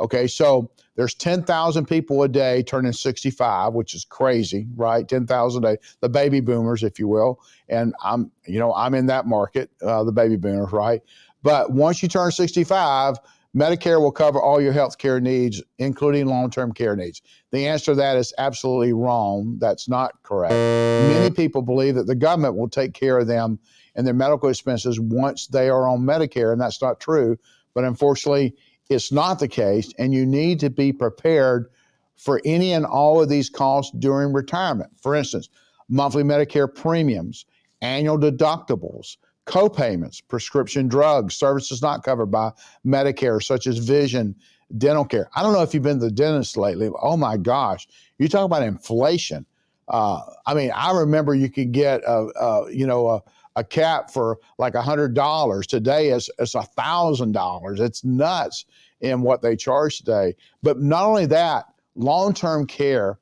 [0.00, 5.08] Okay, so there's 10,000 people a day turning 65, which is crazy, right?
[5.08, 7.40] 10,000 a day, the baby boomers, if you will.
[7.68, 11.02] And I'm, you know, I'm in that market, uh, the baby boomers, right?
[11.42, 13.16] But once you turn 65,
[13.56, 17.22] Medicare will cover all your health care needs, including long term care needs.
[17.50, 19.56] The answer to that is absolutely wrong.
[19.58, 20.52] That's not correct.
[20.52, 23.58] Many people believe that the government will take care of them
[23.94, 27.36] and their medical expenses once they are on Medicare, and that's not true.
[27.74, 28.54] But unfortunately,
[28.90, 31.70] it's not the case, and you need to be prepared
[32.16, 34.90] for any and all of these costs during retirement.
[35.00, 35.48] For instance,
[35.88, 37.46] monthly Medicare premiums,
[37.80, 39.16] annual deductibles,
[39.48, 42.52] co-payments, prescription drugs, services not covered by
[42.86, 44.36] Medicare, such as vision,
[44.76, 45.28] dental care.
[45.34, 46.90] I don't know if you've been to the dentist lately.
[47.00, 49.46] oh my gosh, you talk about inflation.
[49.88, 53.22] Uh, I mean, I remember you could get a, a you know a,
[53.56, 55.66] a cap for like a hundred dollars.
[55.66, 57.80] Today it's it's a thousand dollars.
[57.80, 58.66] It's nuts
[59.00, 60.36] in what they charge today.
[60.62, 63.18] But not only that, long-term care.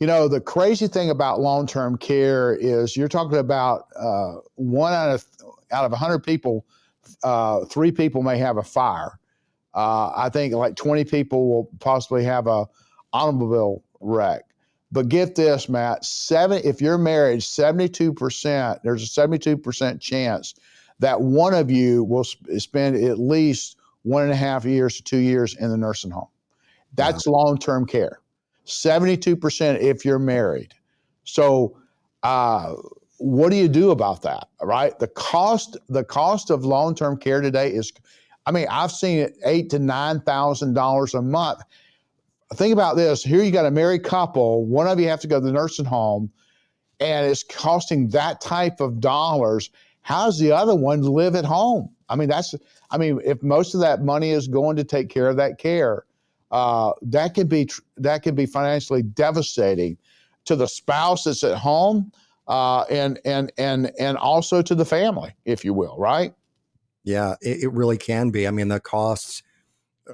[0.00, 5.10] You know, the crazy thing about long-term care is you're talking about uh, one out
[5.10, 5.24] of
[5.72, 6.64] out of hundred people,
[7.22, 9.18] uh, three people may have a fire.
[9.74, 12.66] Uh, I think like 20 people will possibly have a
[13.12, 14.42] automobile wreck.
[14.90, 20.54] But get this, Matt, seven if you're married, 72%, there's a 72% chance
[21.00, 25.02] that one of you will sp- spend at least one and a half years to
[25.02, 26.28] two years in the nursing home.
[26.94, 27.34] That's wow.
[27.34, 28.20] long-term care.
[28.68, 30.74] 72% if you're married.
[31.24, 31.76] So
[32.22, 32.74] uh,
[33.18, 34.48] what do you do about that?
[34.62, 34.98] Right?
[34.98, 37.92] The cost, the cost of long-term care today is,
[38.46, 41.62] I mean, I've seen it eight to nine thousand dollars a month
[42.54, 45.38] think about this here you got a married couple one of you have to go
[45.38, 46.30] to the nursing home
[47.00, 52.16] and it's costing that type of dollars how's the other one live at home i
[52.16, 52.54] mean that's
[52.90, 56.04] i mean if most of that money is going to take care of that care
[56.50, 59.96] uh, that can be that can be financially devastating
[60.44, 62.10] to the spouse that's at home
[62.46, 66.34] uh, and and and and also to the family if you will right
[67.04, 69.42] yeah it, it really can be i mean the costs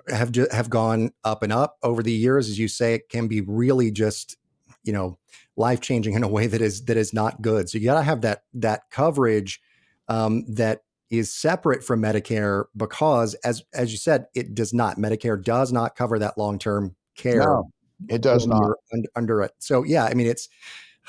[0.09, 2.49] have have gone up and up over the years.
[2.49, 4.37] As you say, it can be really just
[4.83, 5.19] you know
[5.57, 7.69] life changing in a way that is that is not good.
[7.69, 9.61] So you got to have that that coverage
[10.09, 14.97] um, that is separate from Medicare because, as as you said, it does not.
[14.97, 17.41] Medicare does not cover that long term care.
[17.41, 17.71] No,
[18.09, 19.53] it does not under, under, it.
[19.59, 20.49] So yeah, I mean, it's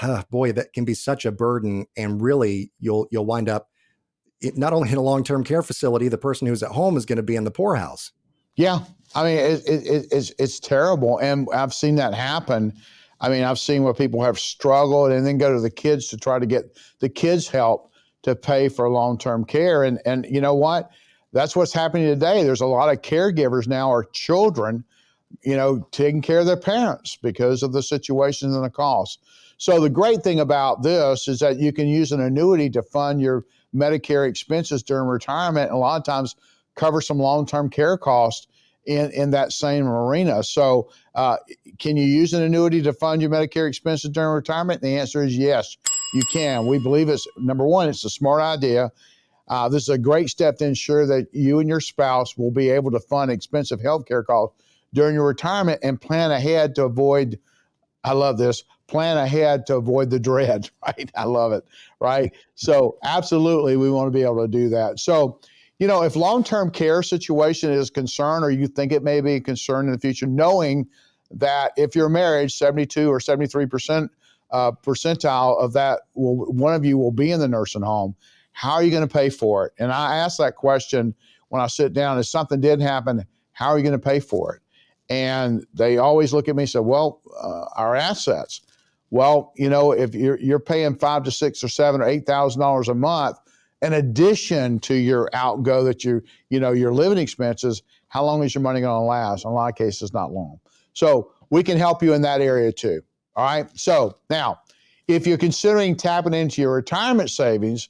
[0.01, 3.69] uh, boy that can be such a burden, and really you'll you'll wind up
[4.55, 6.07] not only in a long term care facility.
[6.07, 8.11] The person who's at home is going to be in the poorhouse.
[8.55, 8.79] Yeah,
[9.13, 12.73] I mean it, it, it's it's terrible, and I've seen that happen.
[13.21, 16.17] I mean, I've seen where people have struggled and then go to the kids to
[16.17, 17.91] try to get the kids help
[18.25, 20.91] to pay for long term care, and and you know what?
[21.31, 22.43] That's what's happening today.
[22.43, 24.83] There's a lot of caregivers now or children,
[25.43, 29.19] you know, taking care of their parents because of the situations and the costs.
[29.57, 33.21] So the great thing about this is that you can use an annuity to fund
[33.21, 36.35] your Medicare expenses during retirement, and a lot of times
[36.75, 38.47] cover some long-term care costs
[38.85, 40.43] in, in that same arena.
[40.43, 41.37] So, uh,
[41.79, 44.81] can you use an annuity to fund your Medicare expenses during retirement?
[44.81, 45.77] And the answer is yes,
[46.15, 46.65] you can.
[46.65, 48.91] We believe it's number one, it's a smart idea.
[49.47, 52.69] Uh, this is a great step to ensure that you and your spouse will be
[52.69, 54.55] able to fund expensive health care costs
[54.93, 57.39] during your retirement and plan ahead to avoid.
[58.03, 58.63] I love this.
[58.87, 61.11] Plan ahead to avoid the dread, right?
[61.15, 61.65] I love it,
[61.99, 62.31] right?
[62.55, 64.99] So, absolutely, we want to be able to do that.
[64.99, 65.39] So,
[65.79, 69.33] you know, if long-term care situation is a concern or you think it may be
[69.33, 70.87] a concern in the future, knowing
[71.31, 74.11] that if you're married, 72 or 73 percent
[74.55, 78.15] uh, percentile of that will one of you will be in the nursing home.
[78.53, 79.73] How are you going to pay for it?
[79.79, 81.13] And I ask that question
[81.49, 82.17] when I sit down.
[82.17, 84.61] If something did happen, how are you going to pay for it?
[85.09, 88.61] And they always look at me and say, "Well, uh, our assets."
[89.09, 92.61] Well, you know, if you're you're paying five to six or seven or eight thousand
[92.61, 93.37] dollars a month
[93.81, 98.55] in addition to your outgo that you you know your living expenses how long is
[98.55, 100.57] your money going to last in a lot of cases not long
[100.93, 103.01] so we can help you in that area too
[103.35, 103.67] all right?
[103.77, 104.59] So now
[105.07, 107.89] if you're considering tapping into your retirement savings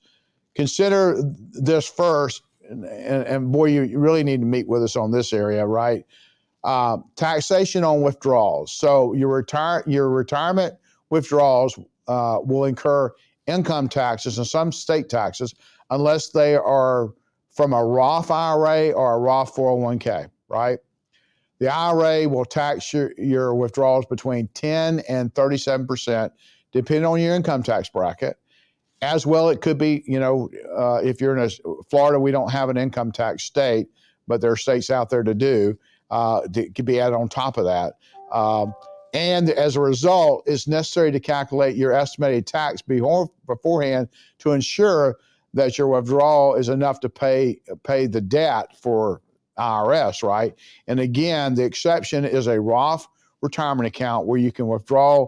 [0.55, 5.11] consider this first and, and, and boy you really need to meet with us on
[5.11, 6.05] this area right?
[6.63, 8.71] Uh, taxation on withdrawals.
[8.71, 10.75] So your retire your retirement
[11.09, 11.77] withdrawals
[12.07, 13.11] uh, will incur
[13.47, 15.53] income taxes and some state taxes
[15.91, 17.13] unless they are
[17.51, 20.79] from a Roth IRA or a Roth 401k, right?
[21.59, 26.31] The IRA will tax your, your withdrawals between 10 and 37%,
[26.71, 28.37] depending on your income tax bracket.
[29.01, 31.49] As well, it could be, you know, uh, if you're in a
[31.89, 33.87] Florida, we don't have an income tax state,
[34.27, 35.77] but there are states out there to do.
[36.09, 37.93] Uh, it could be added on top of that.
[38.31, 38.73] Um,
[39.13, 45.17] and as a result, it's necessary to calculate your estimated tax before, beforehand to ensure
[45.53, 49.21] that your withdrawal is enough to pay pay the debt for
[49.57, 50.53] IRS, right?
[50.87, 53.07] And again, the exception is a Roth
[53.41, 55.27] retirement account where you can withdraw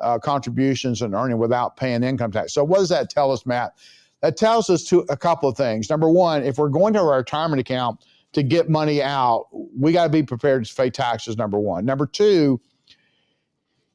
[0.00, 2.52] uh, contributions and earning without paying income tax.
[2.52, 3.72] So, what does that tell us, Matt?
[4.20, 5.90] That tells us to a couple of things.
[5.90, 10.04] Number one, if we're going to a retirement account to get money out, we got
[10.04, 11.36] to be prepared to pay taxes.
[11.36, 11.84] Number one.
[11.84, 12.60] Number two,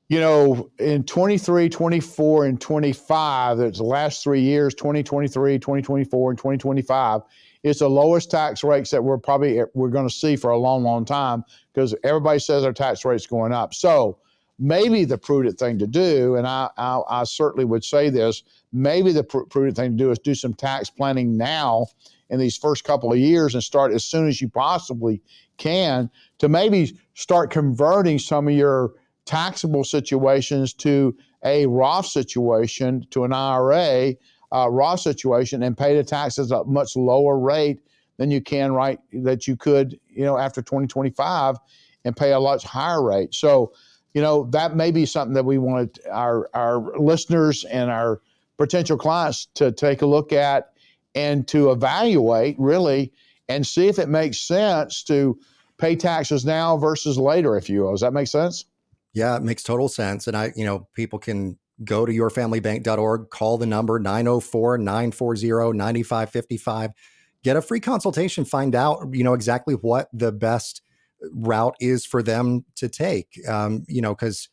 [0.10, 6.38] you know, in 23, 24, and 25, that's the last three years, 2023, 2024, and
[6.38, 7.21] 2025,
[7.63, 10.57] it's the lowest tax rates that we're probably eh, we're going to see for a
[10.57, 11.43] long, long time
[11.73, 13.73] because everybody says our tax rate's going up.
[13.73, 14.19] So
[14.59, 19.11] maybe the prudent thing to do, and I, I, I certainly would say this, maybe
[19.11, 21.87] the pr- prudent thing to do is do some tax planning now
[22.29, 25.21] in these first couple of years and start as soon as you possibly
[25.57, 26.09] can
[26.39, 28.93] to maybe start converting some of your
[29.25, 34.15] taxable situations to a Roth situation, to an IRA
[34.54, 37.79] uh, Roth situation, and pay the taxes at a much lower rate
[38.17, 41.58] than you can right that you could, you know, after 2025
[42.06, 43.33] and pay a much higher rate.
[43.33, 43.73] So,
[44.13, 48.21] you know, that may be something that we want our our listeners and our
[48.58, 50.73] potential clients to take a look at
[51.15, 53.12] and to evaluate really
[53.49, 55.39] and see if it makes sense to
[55.77, 57.91] pay taxes now versus later, if you will.
[57.91, 58.65] Does that make sense?
[59.13, 60.27] Yeah, it makes total sense.
[60.27, 66.92] And I, you know, people can go to yourfamilybank.org, call the number 904 940 9555,
[67.44, 70.82] get a free consultation, find out, you know, exactly what the best
[71.32, 73.40] route is for them to take.
[73.48, 74.50] Um, you know, because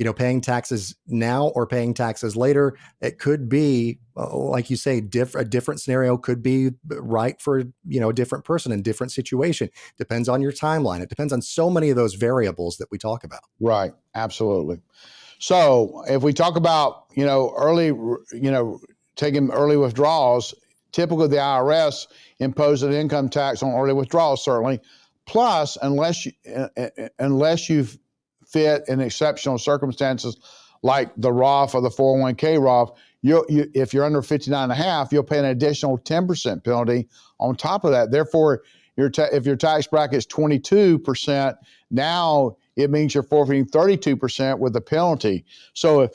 [0.00, 2.74] you know, paying taxes now or paying taxes later.
[3.02, 7.64] It could be, uh, like you say, diff- a different scenario could be right for
[7.86, 9.68] you know a different person in different situation.
[9.98, 11.02] Depends on your timeline.
[11.02, 13.42] It depends on so many of those variables that we talk about.
[13.60, 13.92] Right.
[14.14, 14.80] Absolutely.
[15.40, 18.78] So if we talk about you know early, you know,
[19.16, 20.54] taking early withdrawals,
[20.92, 22.06] typically the IRS
[22.38, 24.80] imposes an income tax on early withdrawals, certainly.
[25.26, 26.88] Plus, unless you, uh, uh,
[27.18, 27.98] unless you've
[28.46, 30.36] fit in exceptional circumstances
[30.82, 34.74] like the Roth or the 401k Roth, you, you, if you're under 59 and a
[34.74, 38.10] half, you'll pay an additional 10% penalty on top of that.
[38.10, 38.62] Therefore,
[38.96, 41.54] your ta- if your tax bracket is 22%,
[41.90, 45.44] now it means you're forfeiting 32% with the penalty.
[45.74, 46.12] So, if,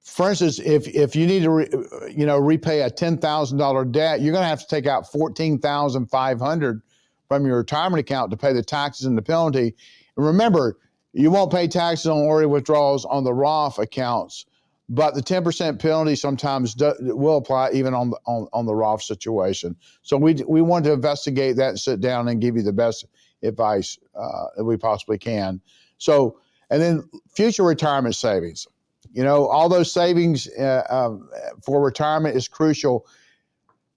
[0.00, 1.68] for instance, if if you need to, re,
[2.10, 5.12] you know, repay a ten thousand dollar debt, you're going to have to take out
[5.12, 6.80] fourteen thousand five hundred
[7.28, 9.74] from your retirement account to pay the taxes and the penalty.
[10.16, 10.78] And remember,
[11.12, 14.46] you won't pay taxes on early withdrawals on the Roth accounts,
[14.88, 19.02] but the 10% penalty sometimes do, will apply even on the, on, on the Roth
[19.02, 19.76] situation.
[20.02, 23.06] So we, we want to investigate that and sit down and give you the best
[23.42, 25.60] advice uh, that we possibly can.
[25.98, 26.40] So,
[26.70, 28.66] and then future retirement savings.
[29.12, 31.16] You know, all those savings uh, uh,
[31.62, 33.06] for retirement is crucial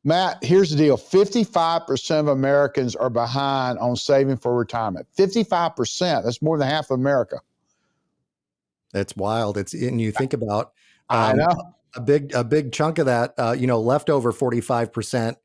[0.04, 5.08] Matt, here's the deal 55% of Americans are behind on saving for retirement.
[5.18, 7.40] 55%, that's more than half of America.
[8.94, 9.58] That's wild.
[9.58, 10.74] It's and you think about
[11.10, 15.36] um, I know a big a big chunk of that, uh, you know, leftover 45%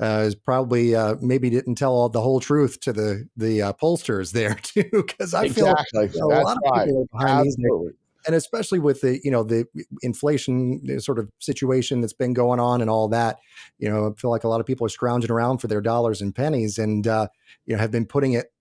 [0.00, 3.72] uh, is probably uh, maybe didn't tell all the whole truth to the the uh,
[3.74, 6.08] pollsters there too, because I exactly.
[6.08, 7.88] feel like a lot of people behind Absolutely.
[7.88, 9.66] these and especially with the you know the
[10.02, 13.38] inflation sort of situation that's been going on and all that
[13.78, 16.20] you know i feel like a lot of people are scrounging around for their dollars
[16.20, 17.26] and pennies and uh,
[17.66, 18.52] you know have been putting it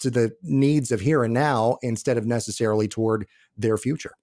[0.00, 3.26] to the needs of here and now instead of necessarily toward
[3.56, 4.14] their future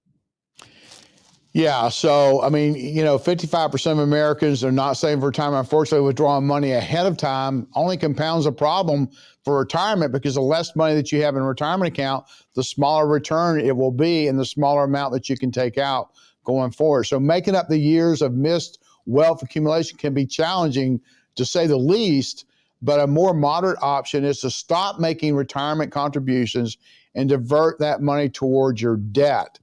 [1.53, 1.89] yeah.
[1.89, 5.59] So, I mean, you know, 55% of Americans are not saving for retirement.
[5.59, 9.09] Unfortunately, withdrawing money ahead of time only compounds a problem
[9.43, 13.07] for retirement because the less money that you have in a retirement account, the smaller
[13.07, 16.11] return it will be and the smaller amount that you can take out
[16.45, 17.03] going forward.
[17.03, 21.01] So, making up the years of missed wealth accumulation can be challenging
[21.35, 22.45] to say the least.
[22.83, 26.77] But a more moderate option is to stop making retirement contributions
[27.13, 29.59] and divert that money towards your debt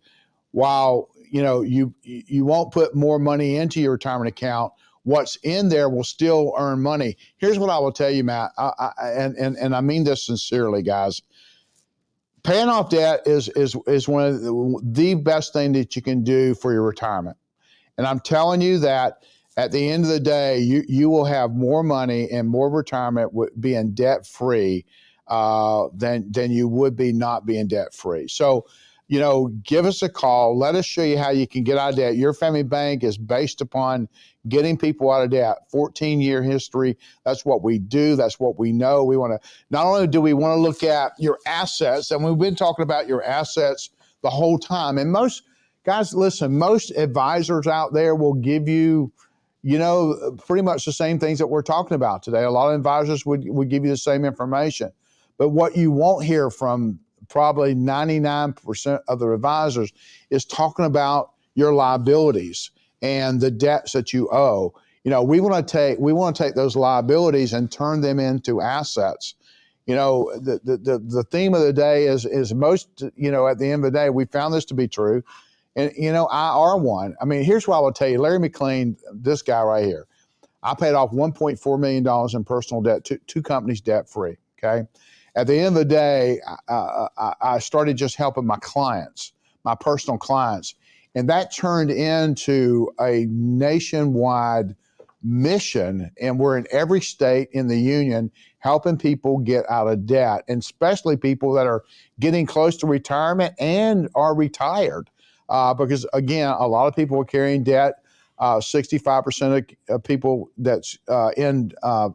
[0.52, 4.72] while you know you you won't put more money into your retirement account.
[5.04, 7.16] What's in there will still earn money.
[7.38, 8.50] Here's what i will tell you matt.
[8.58, 11.22] I, I, and, and and i mean this sincerely guys.
[12.42, 14.40] Paying off debt is is is one of
[14.94, 17.36] the, best thing that you can do for your retirement.
[17.96, 19.18] And i'm telling you that
[19.58, 23.32] at the end of the day you you will have more money and more retirement
[23.60, 24.86] being debt free
[25.26, 28.64] uh, than than you would be not being debt free so
[29.08, 30.56] you know, give us a call.
[30.56, 32.16] Let us show you how you can get out of debt.
[32.16, 34.06] Your family bank is based upon
[34.48, 35.56] getting people out of debt.
[35.70, 36.96] 14 year history.
[37.24, 38.16] That's what we do.
[38.16, 39.04] That's what we know.
[39.04, 42.38] We want to, not only do we want to look at your assets, and we've
[42.38, 43.90] been talking about your assets
[44.22, 44.98] the whole time.
[44.98, 45.42] And most
[45.84, 49.10] guys, listen, most advisors out there will give you,
[49.62, 52.44] you know, pretty much the same things that we're talking about today.
[52.44, 54.90] A lot of advisors would, would give you the same information.
[55.38, 59.92] But what you won't hear from probably 99% of the advisors
[60.30, 62.70] is talking about your liabilities
[63.02, 64.74] and the debts that you owe.
[65.04, 68.18] You know, we want to take we want to take those liabilities and turn them
[68.18, 69.34] into assets.
[69.86, 73.46] You know, the, the the the theme of the day is is most you know
[73.48, 75.22] at the end of the day we found this to be true,
[75.76, 77.16] and you know I are one.
[77.22, 80.06] I mean, here's what I will tell you: Larry McLean, this guy right here,
[80.62, 84.36] I paid off 1.4 million dollars in personal debt, two, two companies debt free.
[84.58, 84.86] Okay,
[85.36, 89.32] at the end of the day, I, I, started just helping my clients,
[89.64, 90.74] my personal clients.
[91.14, 94.74] And that turned into a nationwide
[95.22, 96.10] mission.
[96.20, 100.60] And we're in every state in the union helping people get out of debt, and
[100.60, 101.84] especially people that are
[102.18, 105.10] getting close to retirement and are retired.
[105.48, 107.94] Uh, because again, a lot of people are carrying debt.
[108.38, 112.08] Uh, 65% of, of people that's uh, in uh,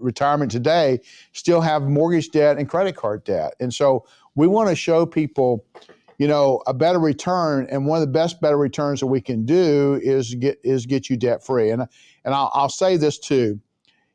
[0.00, 1.00] retirement today
[1.32, 3.54] still have mortgage debt and credit card debt.
[3.60, 5.64] And so we want to show people,
[6.18, 7.66] you know, a better return.
[7.70, 11.10] And one of the best better returns that we can do is get is get
[11.10, 11.70] you debt free.
[11.70, 11.82] And
[12.24, 13.60] and I'll, I'll say this too.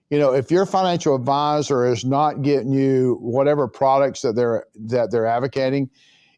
[0.10, 5.12] You know, if your financial advisor is not getting you whatever products that they're that
[5.12, 5.90] they're advocating,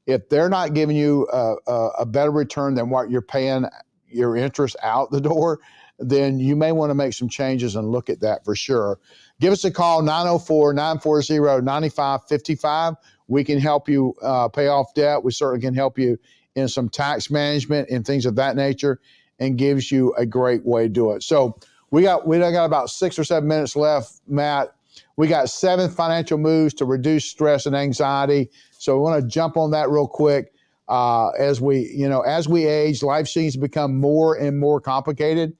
[0.06, 3.66] if they're not giving you a, a, a better return than what you're paying
[4.08, 5.60] your interest out the door,
[6.00, 9.00] then you may want to make some changes and look at that for sure.
[9.40, 12.96] Give us a call, 904 940 9555.
[13.28, 15.24] We can help you uh, pay off debt.
[15.24, 16.18] We certainly can help you
[16.56, 19.00] in some tax management and things of that nature
[19.40, 21.24] and gives you a great way to do it.
[21.24, 21.58] So
[21.92, 24.74] we got we got about six or seven minutes left, Matt.
[25.16, 28.50] We got seven financial moves to reduce stress and anxiety.
[28.72, 30.54] So we want to jump on that real quick.
[30.88, 34.80] Uh, as we, you know, as we age, life seems to become more and more
[34.80, 35.54] complicated.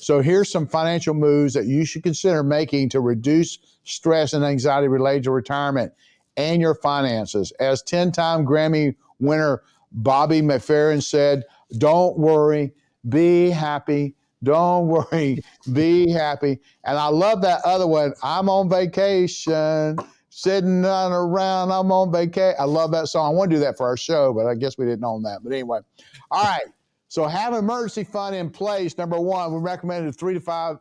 [0.00, 4.88] So here's some financial moves that you should consider making to reduce stress and anxiety
[4.88, 5.92] related to retirement
[6.36, 7.52] and your finances.
[7.60, 11.44] As 10-time Grammy winner Bobby McFerrin said,
[11.78, 12.72] "Don't worry,
[13.08, 15.42] be happy." Don't worry,
[15.72, 16.60] be happy.
[16.84, 18.14] And I love that other one.
[18.22, 19.98] I'm on vacation
[20.30, 21.70] sitting around.
[21.70, 22.56] I'm on vacation.
[22.58, 23.26] I love that song.
[23.26, 25.40] I want to do that for our show, but I guess we didn't own that.
[25.42, 25.80] But anyway,
[26.30, 26.64] all right.
[27.10, 28.96] So have an emergency fund in place.
[28.96, 30.76] Number one, we recommended three to five,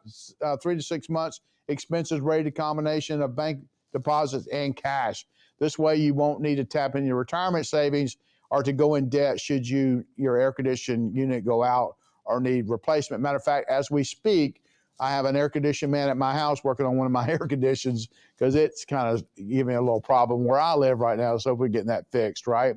[0.45, 3.61] uh, three to six months expenses rated combination of bank
[3.93, 5.25] deposits and cash.
[5.59, 8.15] This way, you won't need to tap into your retirement savings
[8.51, 12.69] or to go in debt should you your air conditioning unit go out or need
[12.69, 13.23] replacement.
[13.23, 14.61] Matter of fact, as we speak,
[14.99, 17.39] I have an air conditioning man at my house working on one of my air
[17.39, 18.07] conditions
[18.37, 21.37] because it's kind of giving me a little problem where I live right now.
[21.37, 22.75] So we're getting that fixed, right?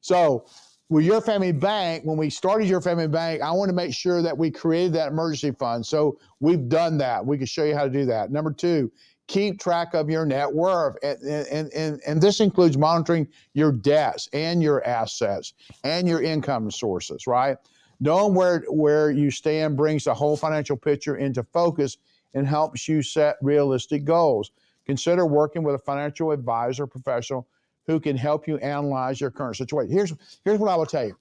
[0.00, 0.46] So
[0.88, 4.22] with your family bank, when we started your family bank, I want to make sure
[4.22, 5.84] that we created that emergency fund.
[5.84, 7.24] So we've done that.
[7.24, 8.30] We can show you how to do that.
[8.30, 8.90] Number two,
[9.26, 10.96] keep track of your net worth.
[11.02, 15.52] And, and, and, and this includes monitoring your debts and your assets
[15.84, 17.58] and your income sources, right?
[18.00, 21.98] Knowing where, where you stand brings the whole financial picture into focus
[22.32, 24.52] and helps you set realistic goals.
[24.86, 27.46] Consider working with a financial advisor professional
[27.88, 29.90] who can help you analyze your current situation.
[29.90, 30.12] Here's,
[30.44, 31.16] here's what I will tell you.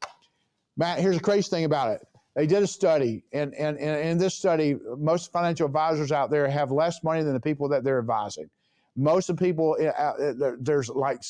[0.75, 2.05] Matt, here's the crazy thing about it.
[2.35, 6.47] They did a study, and, and, and in this study, most financial advisors out there
[6.47, 8.49] have less money than the people that they're advising.
[8.95, 11.21] Most of the people, uh, uh there's like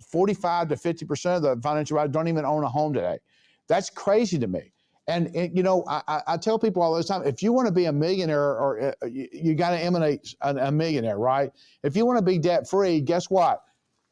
[0.00, 3.18] 45 to 50% of the financial advisors don't even own a home today.
[3.66, 4.70] That's crazy to me.
[5.08, 7.74] And, and, you know, I, I, tell people all the time, if you want to
[7.74, 11.50] be a millionaire, or uh, you, you got to emanate a, a, millionaire, right?
[11.82, 13.62] If you want to be debt free, guess what?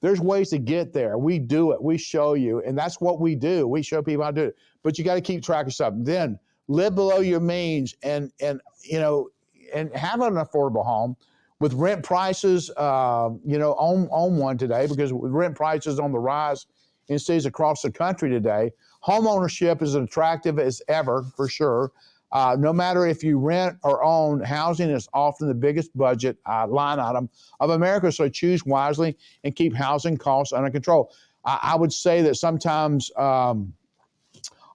[0.03, 1.17] There's ways to get there.
[1.17, 1.83] We do it.
[1.83, 3.67] We show you, and that's what we do.
[3.67, 4.57] We show people how to do it.
[4.83, 6.05] But you got to keep track of something.
[6.05, 6.39] Then
[6.69, 9.31] live below your means, and and you know,
[9.75, 11.17] and have an affordable home
[11.61, 12.71] with rent prices.
[12.77, 16.67] Uh, you know, own own one today because rent prices on the rise
[17.09, 18.71] in cities across the country today
[19.03, 21.93] home ownership is as attractive as ever for sure.
[22.33, 26.67] Uh, no matter if you rent or own, housing is often the biggest budget uh,
[26.67, 27.29] line item
[27.61, 28.11] of America.
[28.11, 31.13] So choose wisely and keep housing costs under control.
[31.45, 33.75] I, I would say that sometimes um,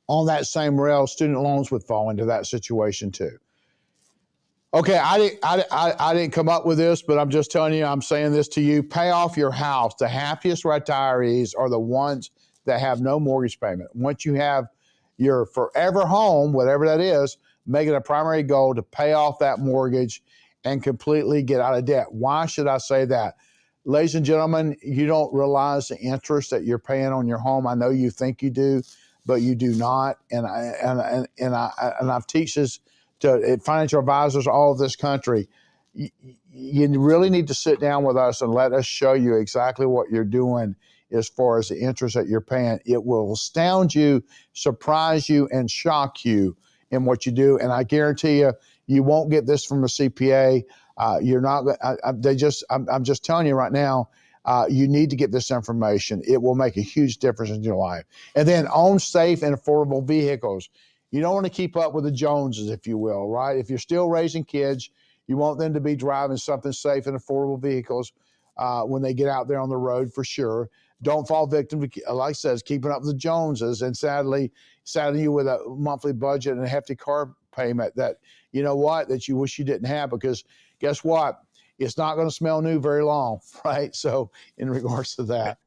[0.07, 3.37] on that same rail, student loans would fall into that situation too.
[4.73, 7.73] Okay, I didn't, I, I, I didn't come up with this, but I'm just telling
[7.73, 8.83] you, I'm saying this to you.
[8.83, 9.95] Pay off your house.
[9.95, 12.29] The happiest retirees are the ones
[12.65, 13.89] that have no mortgage payment.
[13.95, 14.65] Once you have
[15.17, 17.37] your forever home, whatever that is,
[17.67, 20.23] make it a primary goal to pay off that mortgage
[20.63, 22.07] and completely get out of debt.
[22.11, 23.35] Why should I say that?
[23.85, 27.67] Ladies and gentlemen, you don't realize the interest that you're paying on your home.
[27.67, 28.81] I know you think you do,
[29.25, 30.17] but you do not.
[30.31, 32.79] And I and and, and I and I've teach this
[33.19, 35.47] to financial advisors all of this country.
[35.93, 36.09] You,
[36.51, 40.09] you really need to sit down with us and let us show you exactly what
[40.09, 40.75] you're doing
[41.11, 42.79] as far as the interest that you're paying.
[42.85, 46.57] It will astound you, surprise you, and shock you
[46.91, 47.57] in what you do.
[47.57, 48.53] And I guarantee you,
[48.85, 50.63] you won't get this from a CPA.
[50.97, 51.65] Uh, you're not.
[51.83, 52.63] I, I, they just.
[52.69, 54.09] I'm, I'm, just telling you right now.
[54.45, 56.21] Uh, you need to get this information.
[56.25, 58.05] It will make a huge difference in your life.
[58.33, 60.69] And then own safe and affordable vehicles.
[61.11, 63.57] You don't want to keep up with the Joneses, if you will, right?
[63.57, 64.89] If you're still raising kids,
[65.27, 68.13] you want them to be driving something safe and affordable vehicles
[68.55, 70.69] uh, when they get out there on the road for sure
[71.01, 74.51] don't fall victim to, like I says, keeping up with the Joneses, and sadly,
[74.87, 78.17] saddling you with a monthly budget and a hefty car payment that
[78.53, 80.45] you know what that you wish you didn't have because
[80.79, 81.41] guess what,
[81.77, 83.93] it's not going to smell new very long, right?
[83.93, 85.57] So, in regards to that,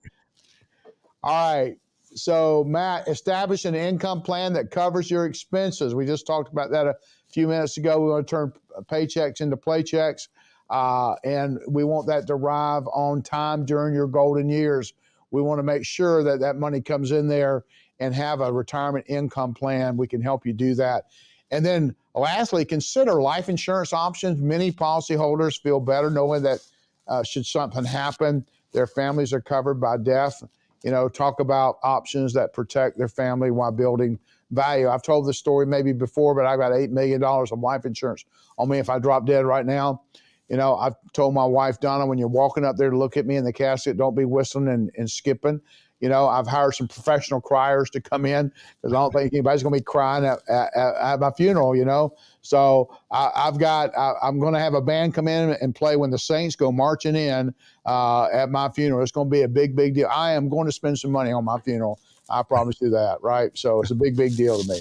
[1.23, 1.77] all right.
[2.14, 5.95] So, Matt, establish an income plan that covers your expenses.
[5.95, 6.97] We just talked about that a
[7.33, 8.01] few minutes ago.
[8.01, 8.53] We want to turn
[8.91, 10.29] paychecks into playchecks.
[10.71, 14.95] uh, and we want that to arrive on time during your golden years.
[15.31, 17.64] We want to make sure that that money comes in there
[18.01, 19.96] and have a retirement income plan.
[19.96, 21.07] We can help you do that.
[21.51, 24.40] And then lastly, consider life insurance options.
[24.40, 26.61] Many policyholders feel better knowing that
[27.07, 30.42] uh, should something happen, their families are covered by death.
[30.84, 34.18] You know, talk about options that protect their family while building
[34.51, 34.88] value.
[34.88, 38.24] I've told this story maybe before, but I got $8 million of life insurance
[38.59, 40.03] on me if I drop dead right now.
[40.48, 43.26] You know, I've told my wife, Donna, when you're walking up there to look at
[43.26, 45.61] me in the casket, don't be whistling and, and skipping.
[46.01, 49.62] You know, I've hired some professional criers to come in because I don't think anybody's
[49.62, 52.14] going to be crying at, at, at, my funeral, you know.
[52.40, 55.96] So I, have got, I, am going to have a band come in and play
[55.96, 59.03] when the Saints go marching in uh, at my funeral.
[59.03, 60.09] It's going to be a big, big deal.
[60.11, 62.01] I am going to spend some money on my funeral.
[62.30, 63.51] I promise you that, right?
[63.59, 64.80] So it's a big, big deal to me.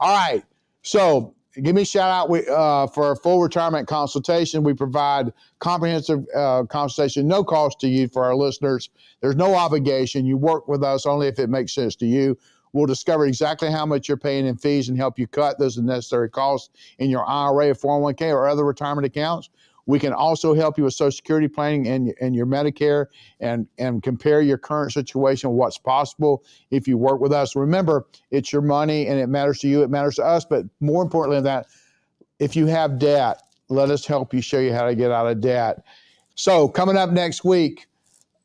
[0.00, 0.42] All right.
[0.82, 4.62] So give me a shout out we, uh, for a full retirement consultation.
[4.62, 8.90] We provide comprehensive uh, consultation, no cost to you for our listeners.
[9.20, 10.26] There's no obligation.
[10.26, 12.38] You work with us only if it makes sense to you.
[12.72, 16.28] We'll discover exactly how much you're paying in fees and help you cut those unnecessary
[16.28, 19.48] costs in your IRA, 401k, or other retirement accounts.
[19.86, 23.06] We can also help you with Social Security planning and, and your Medicare
[23.40, 27.54] and, and compare your current situation, what's possible if you work with us.
[27.54, 30.44] Remember, it's your money and it matters to you, it matters to us.
[30.44, 31.66] But more importantly than that,
[32.38, 35.40] if you have debt, let us help you show you how to get out of
[35.40, 35.84] debt.
[36.34, 37.86] So, coming up next week,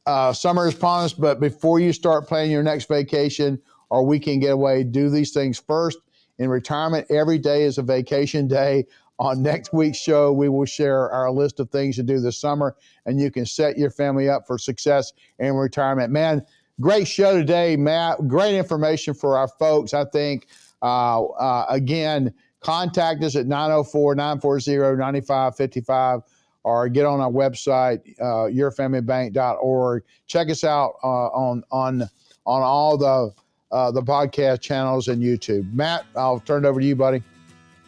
[0.05, 4.41] uh, summer is upon us, but before you start planning your next vacation or weekend
[4.41, 5.99] getaway, do these things first.
[6.39, 8.85] In retirement, every day is a vacation day.
[9.21, 12.75] On next week's show, we will share our list of things to do this summer,
[13.05, 16.11] and you can set your family up for success in retirement.
[16.11, 16.43] Man,
[16.79, 18.27] great show today, Matt.
[18.27, 19.93] Great information for our folks.
[19.93, 20.47] I think,
[20.81, 26.21] uh, uh, again, contact us at 904 940 9555
[26.63, 30.03] or get on our website, uh, yourfamilybank.org.
[30.25, 32.01] Check us out uh, on, on,
[32.47, 33.31] on all the,
[33.71, 35.71] uh, the podcast channels and YouTube.
[35.75, 37.21] Matt, I'll turn it over to you, buddy.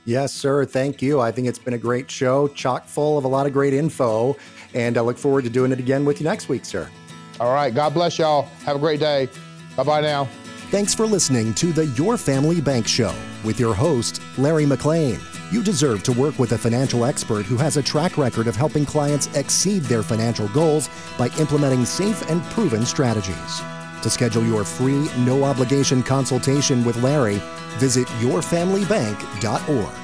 [0.05, 0.65] Yes, sir.
[0.65, 1.21] Thank you.
[1.21, 4.35] I think it's been a great show, chock full of a lot of great info.
[4.73, 6.89] And I look forward to doing it again with you next week, sir.
[7.39, 7.73] All right.
[7.73, 8.43] God bless y'all.
[8.65, 9.29] Have a great day.
[9.75, 10.27] Bye bye now.
[10.69, 15.19] Thanks for listening to the Your Family Bank Show with your host, Larry McLean.
[15.51, 18.85] You deserve to work with a financial expert who has a track record of helping
[18.85, 23.61] clients exceed their financial goals by implementing safe and proven strategies.
[24.03, 27.41] To schedule your free, no obligation consultation with Larry,
[27.77, 30.03] visit yourfamilybank.org.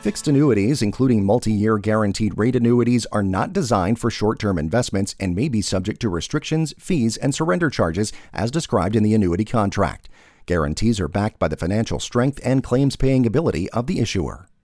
[0.00, 5.14] Fixed annuities, including multi year guaranteed rate annuities, are not designed for short term investments
[5.20, 9.44] and may be subject to restrictions, fees, and surrender charges as described in the annuity
[9.44, 10.08] contract.
[10.46, 14.47] Guarantees are backed by the financial strength and claims paying ability of the issuer.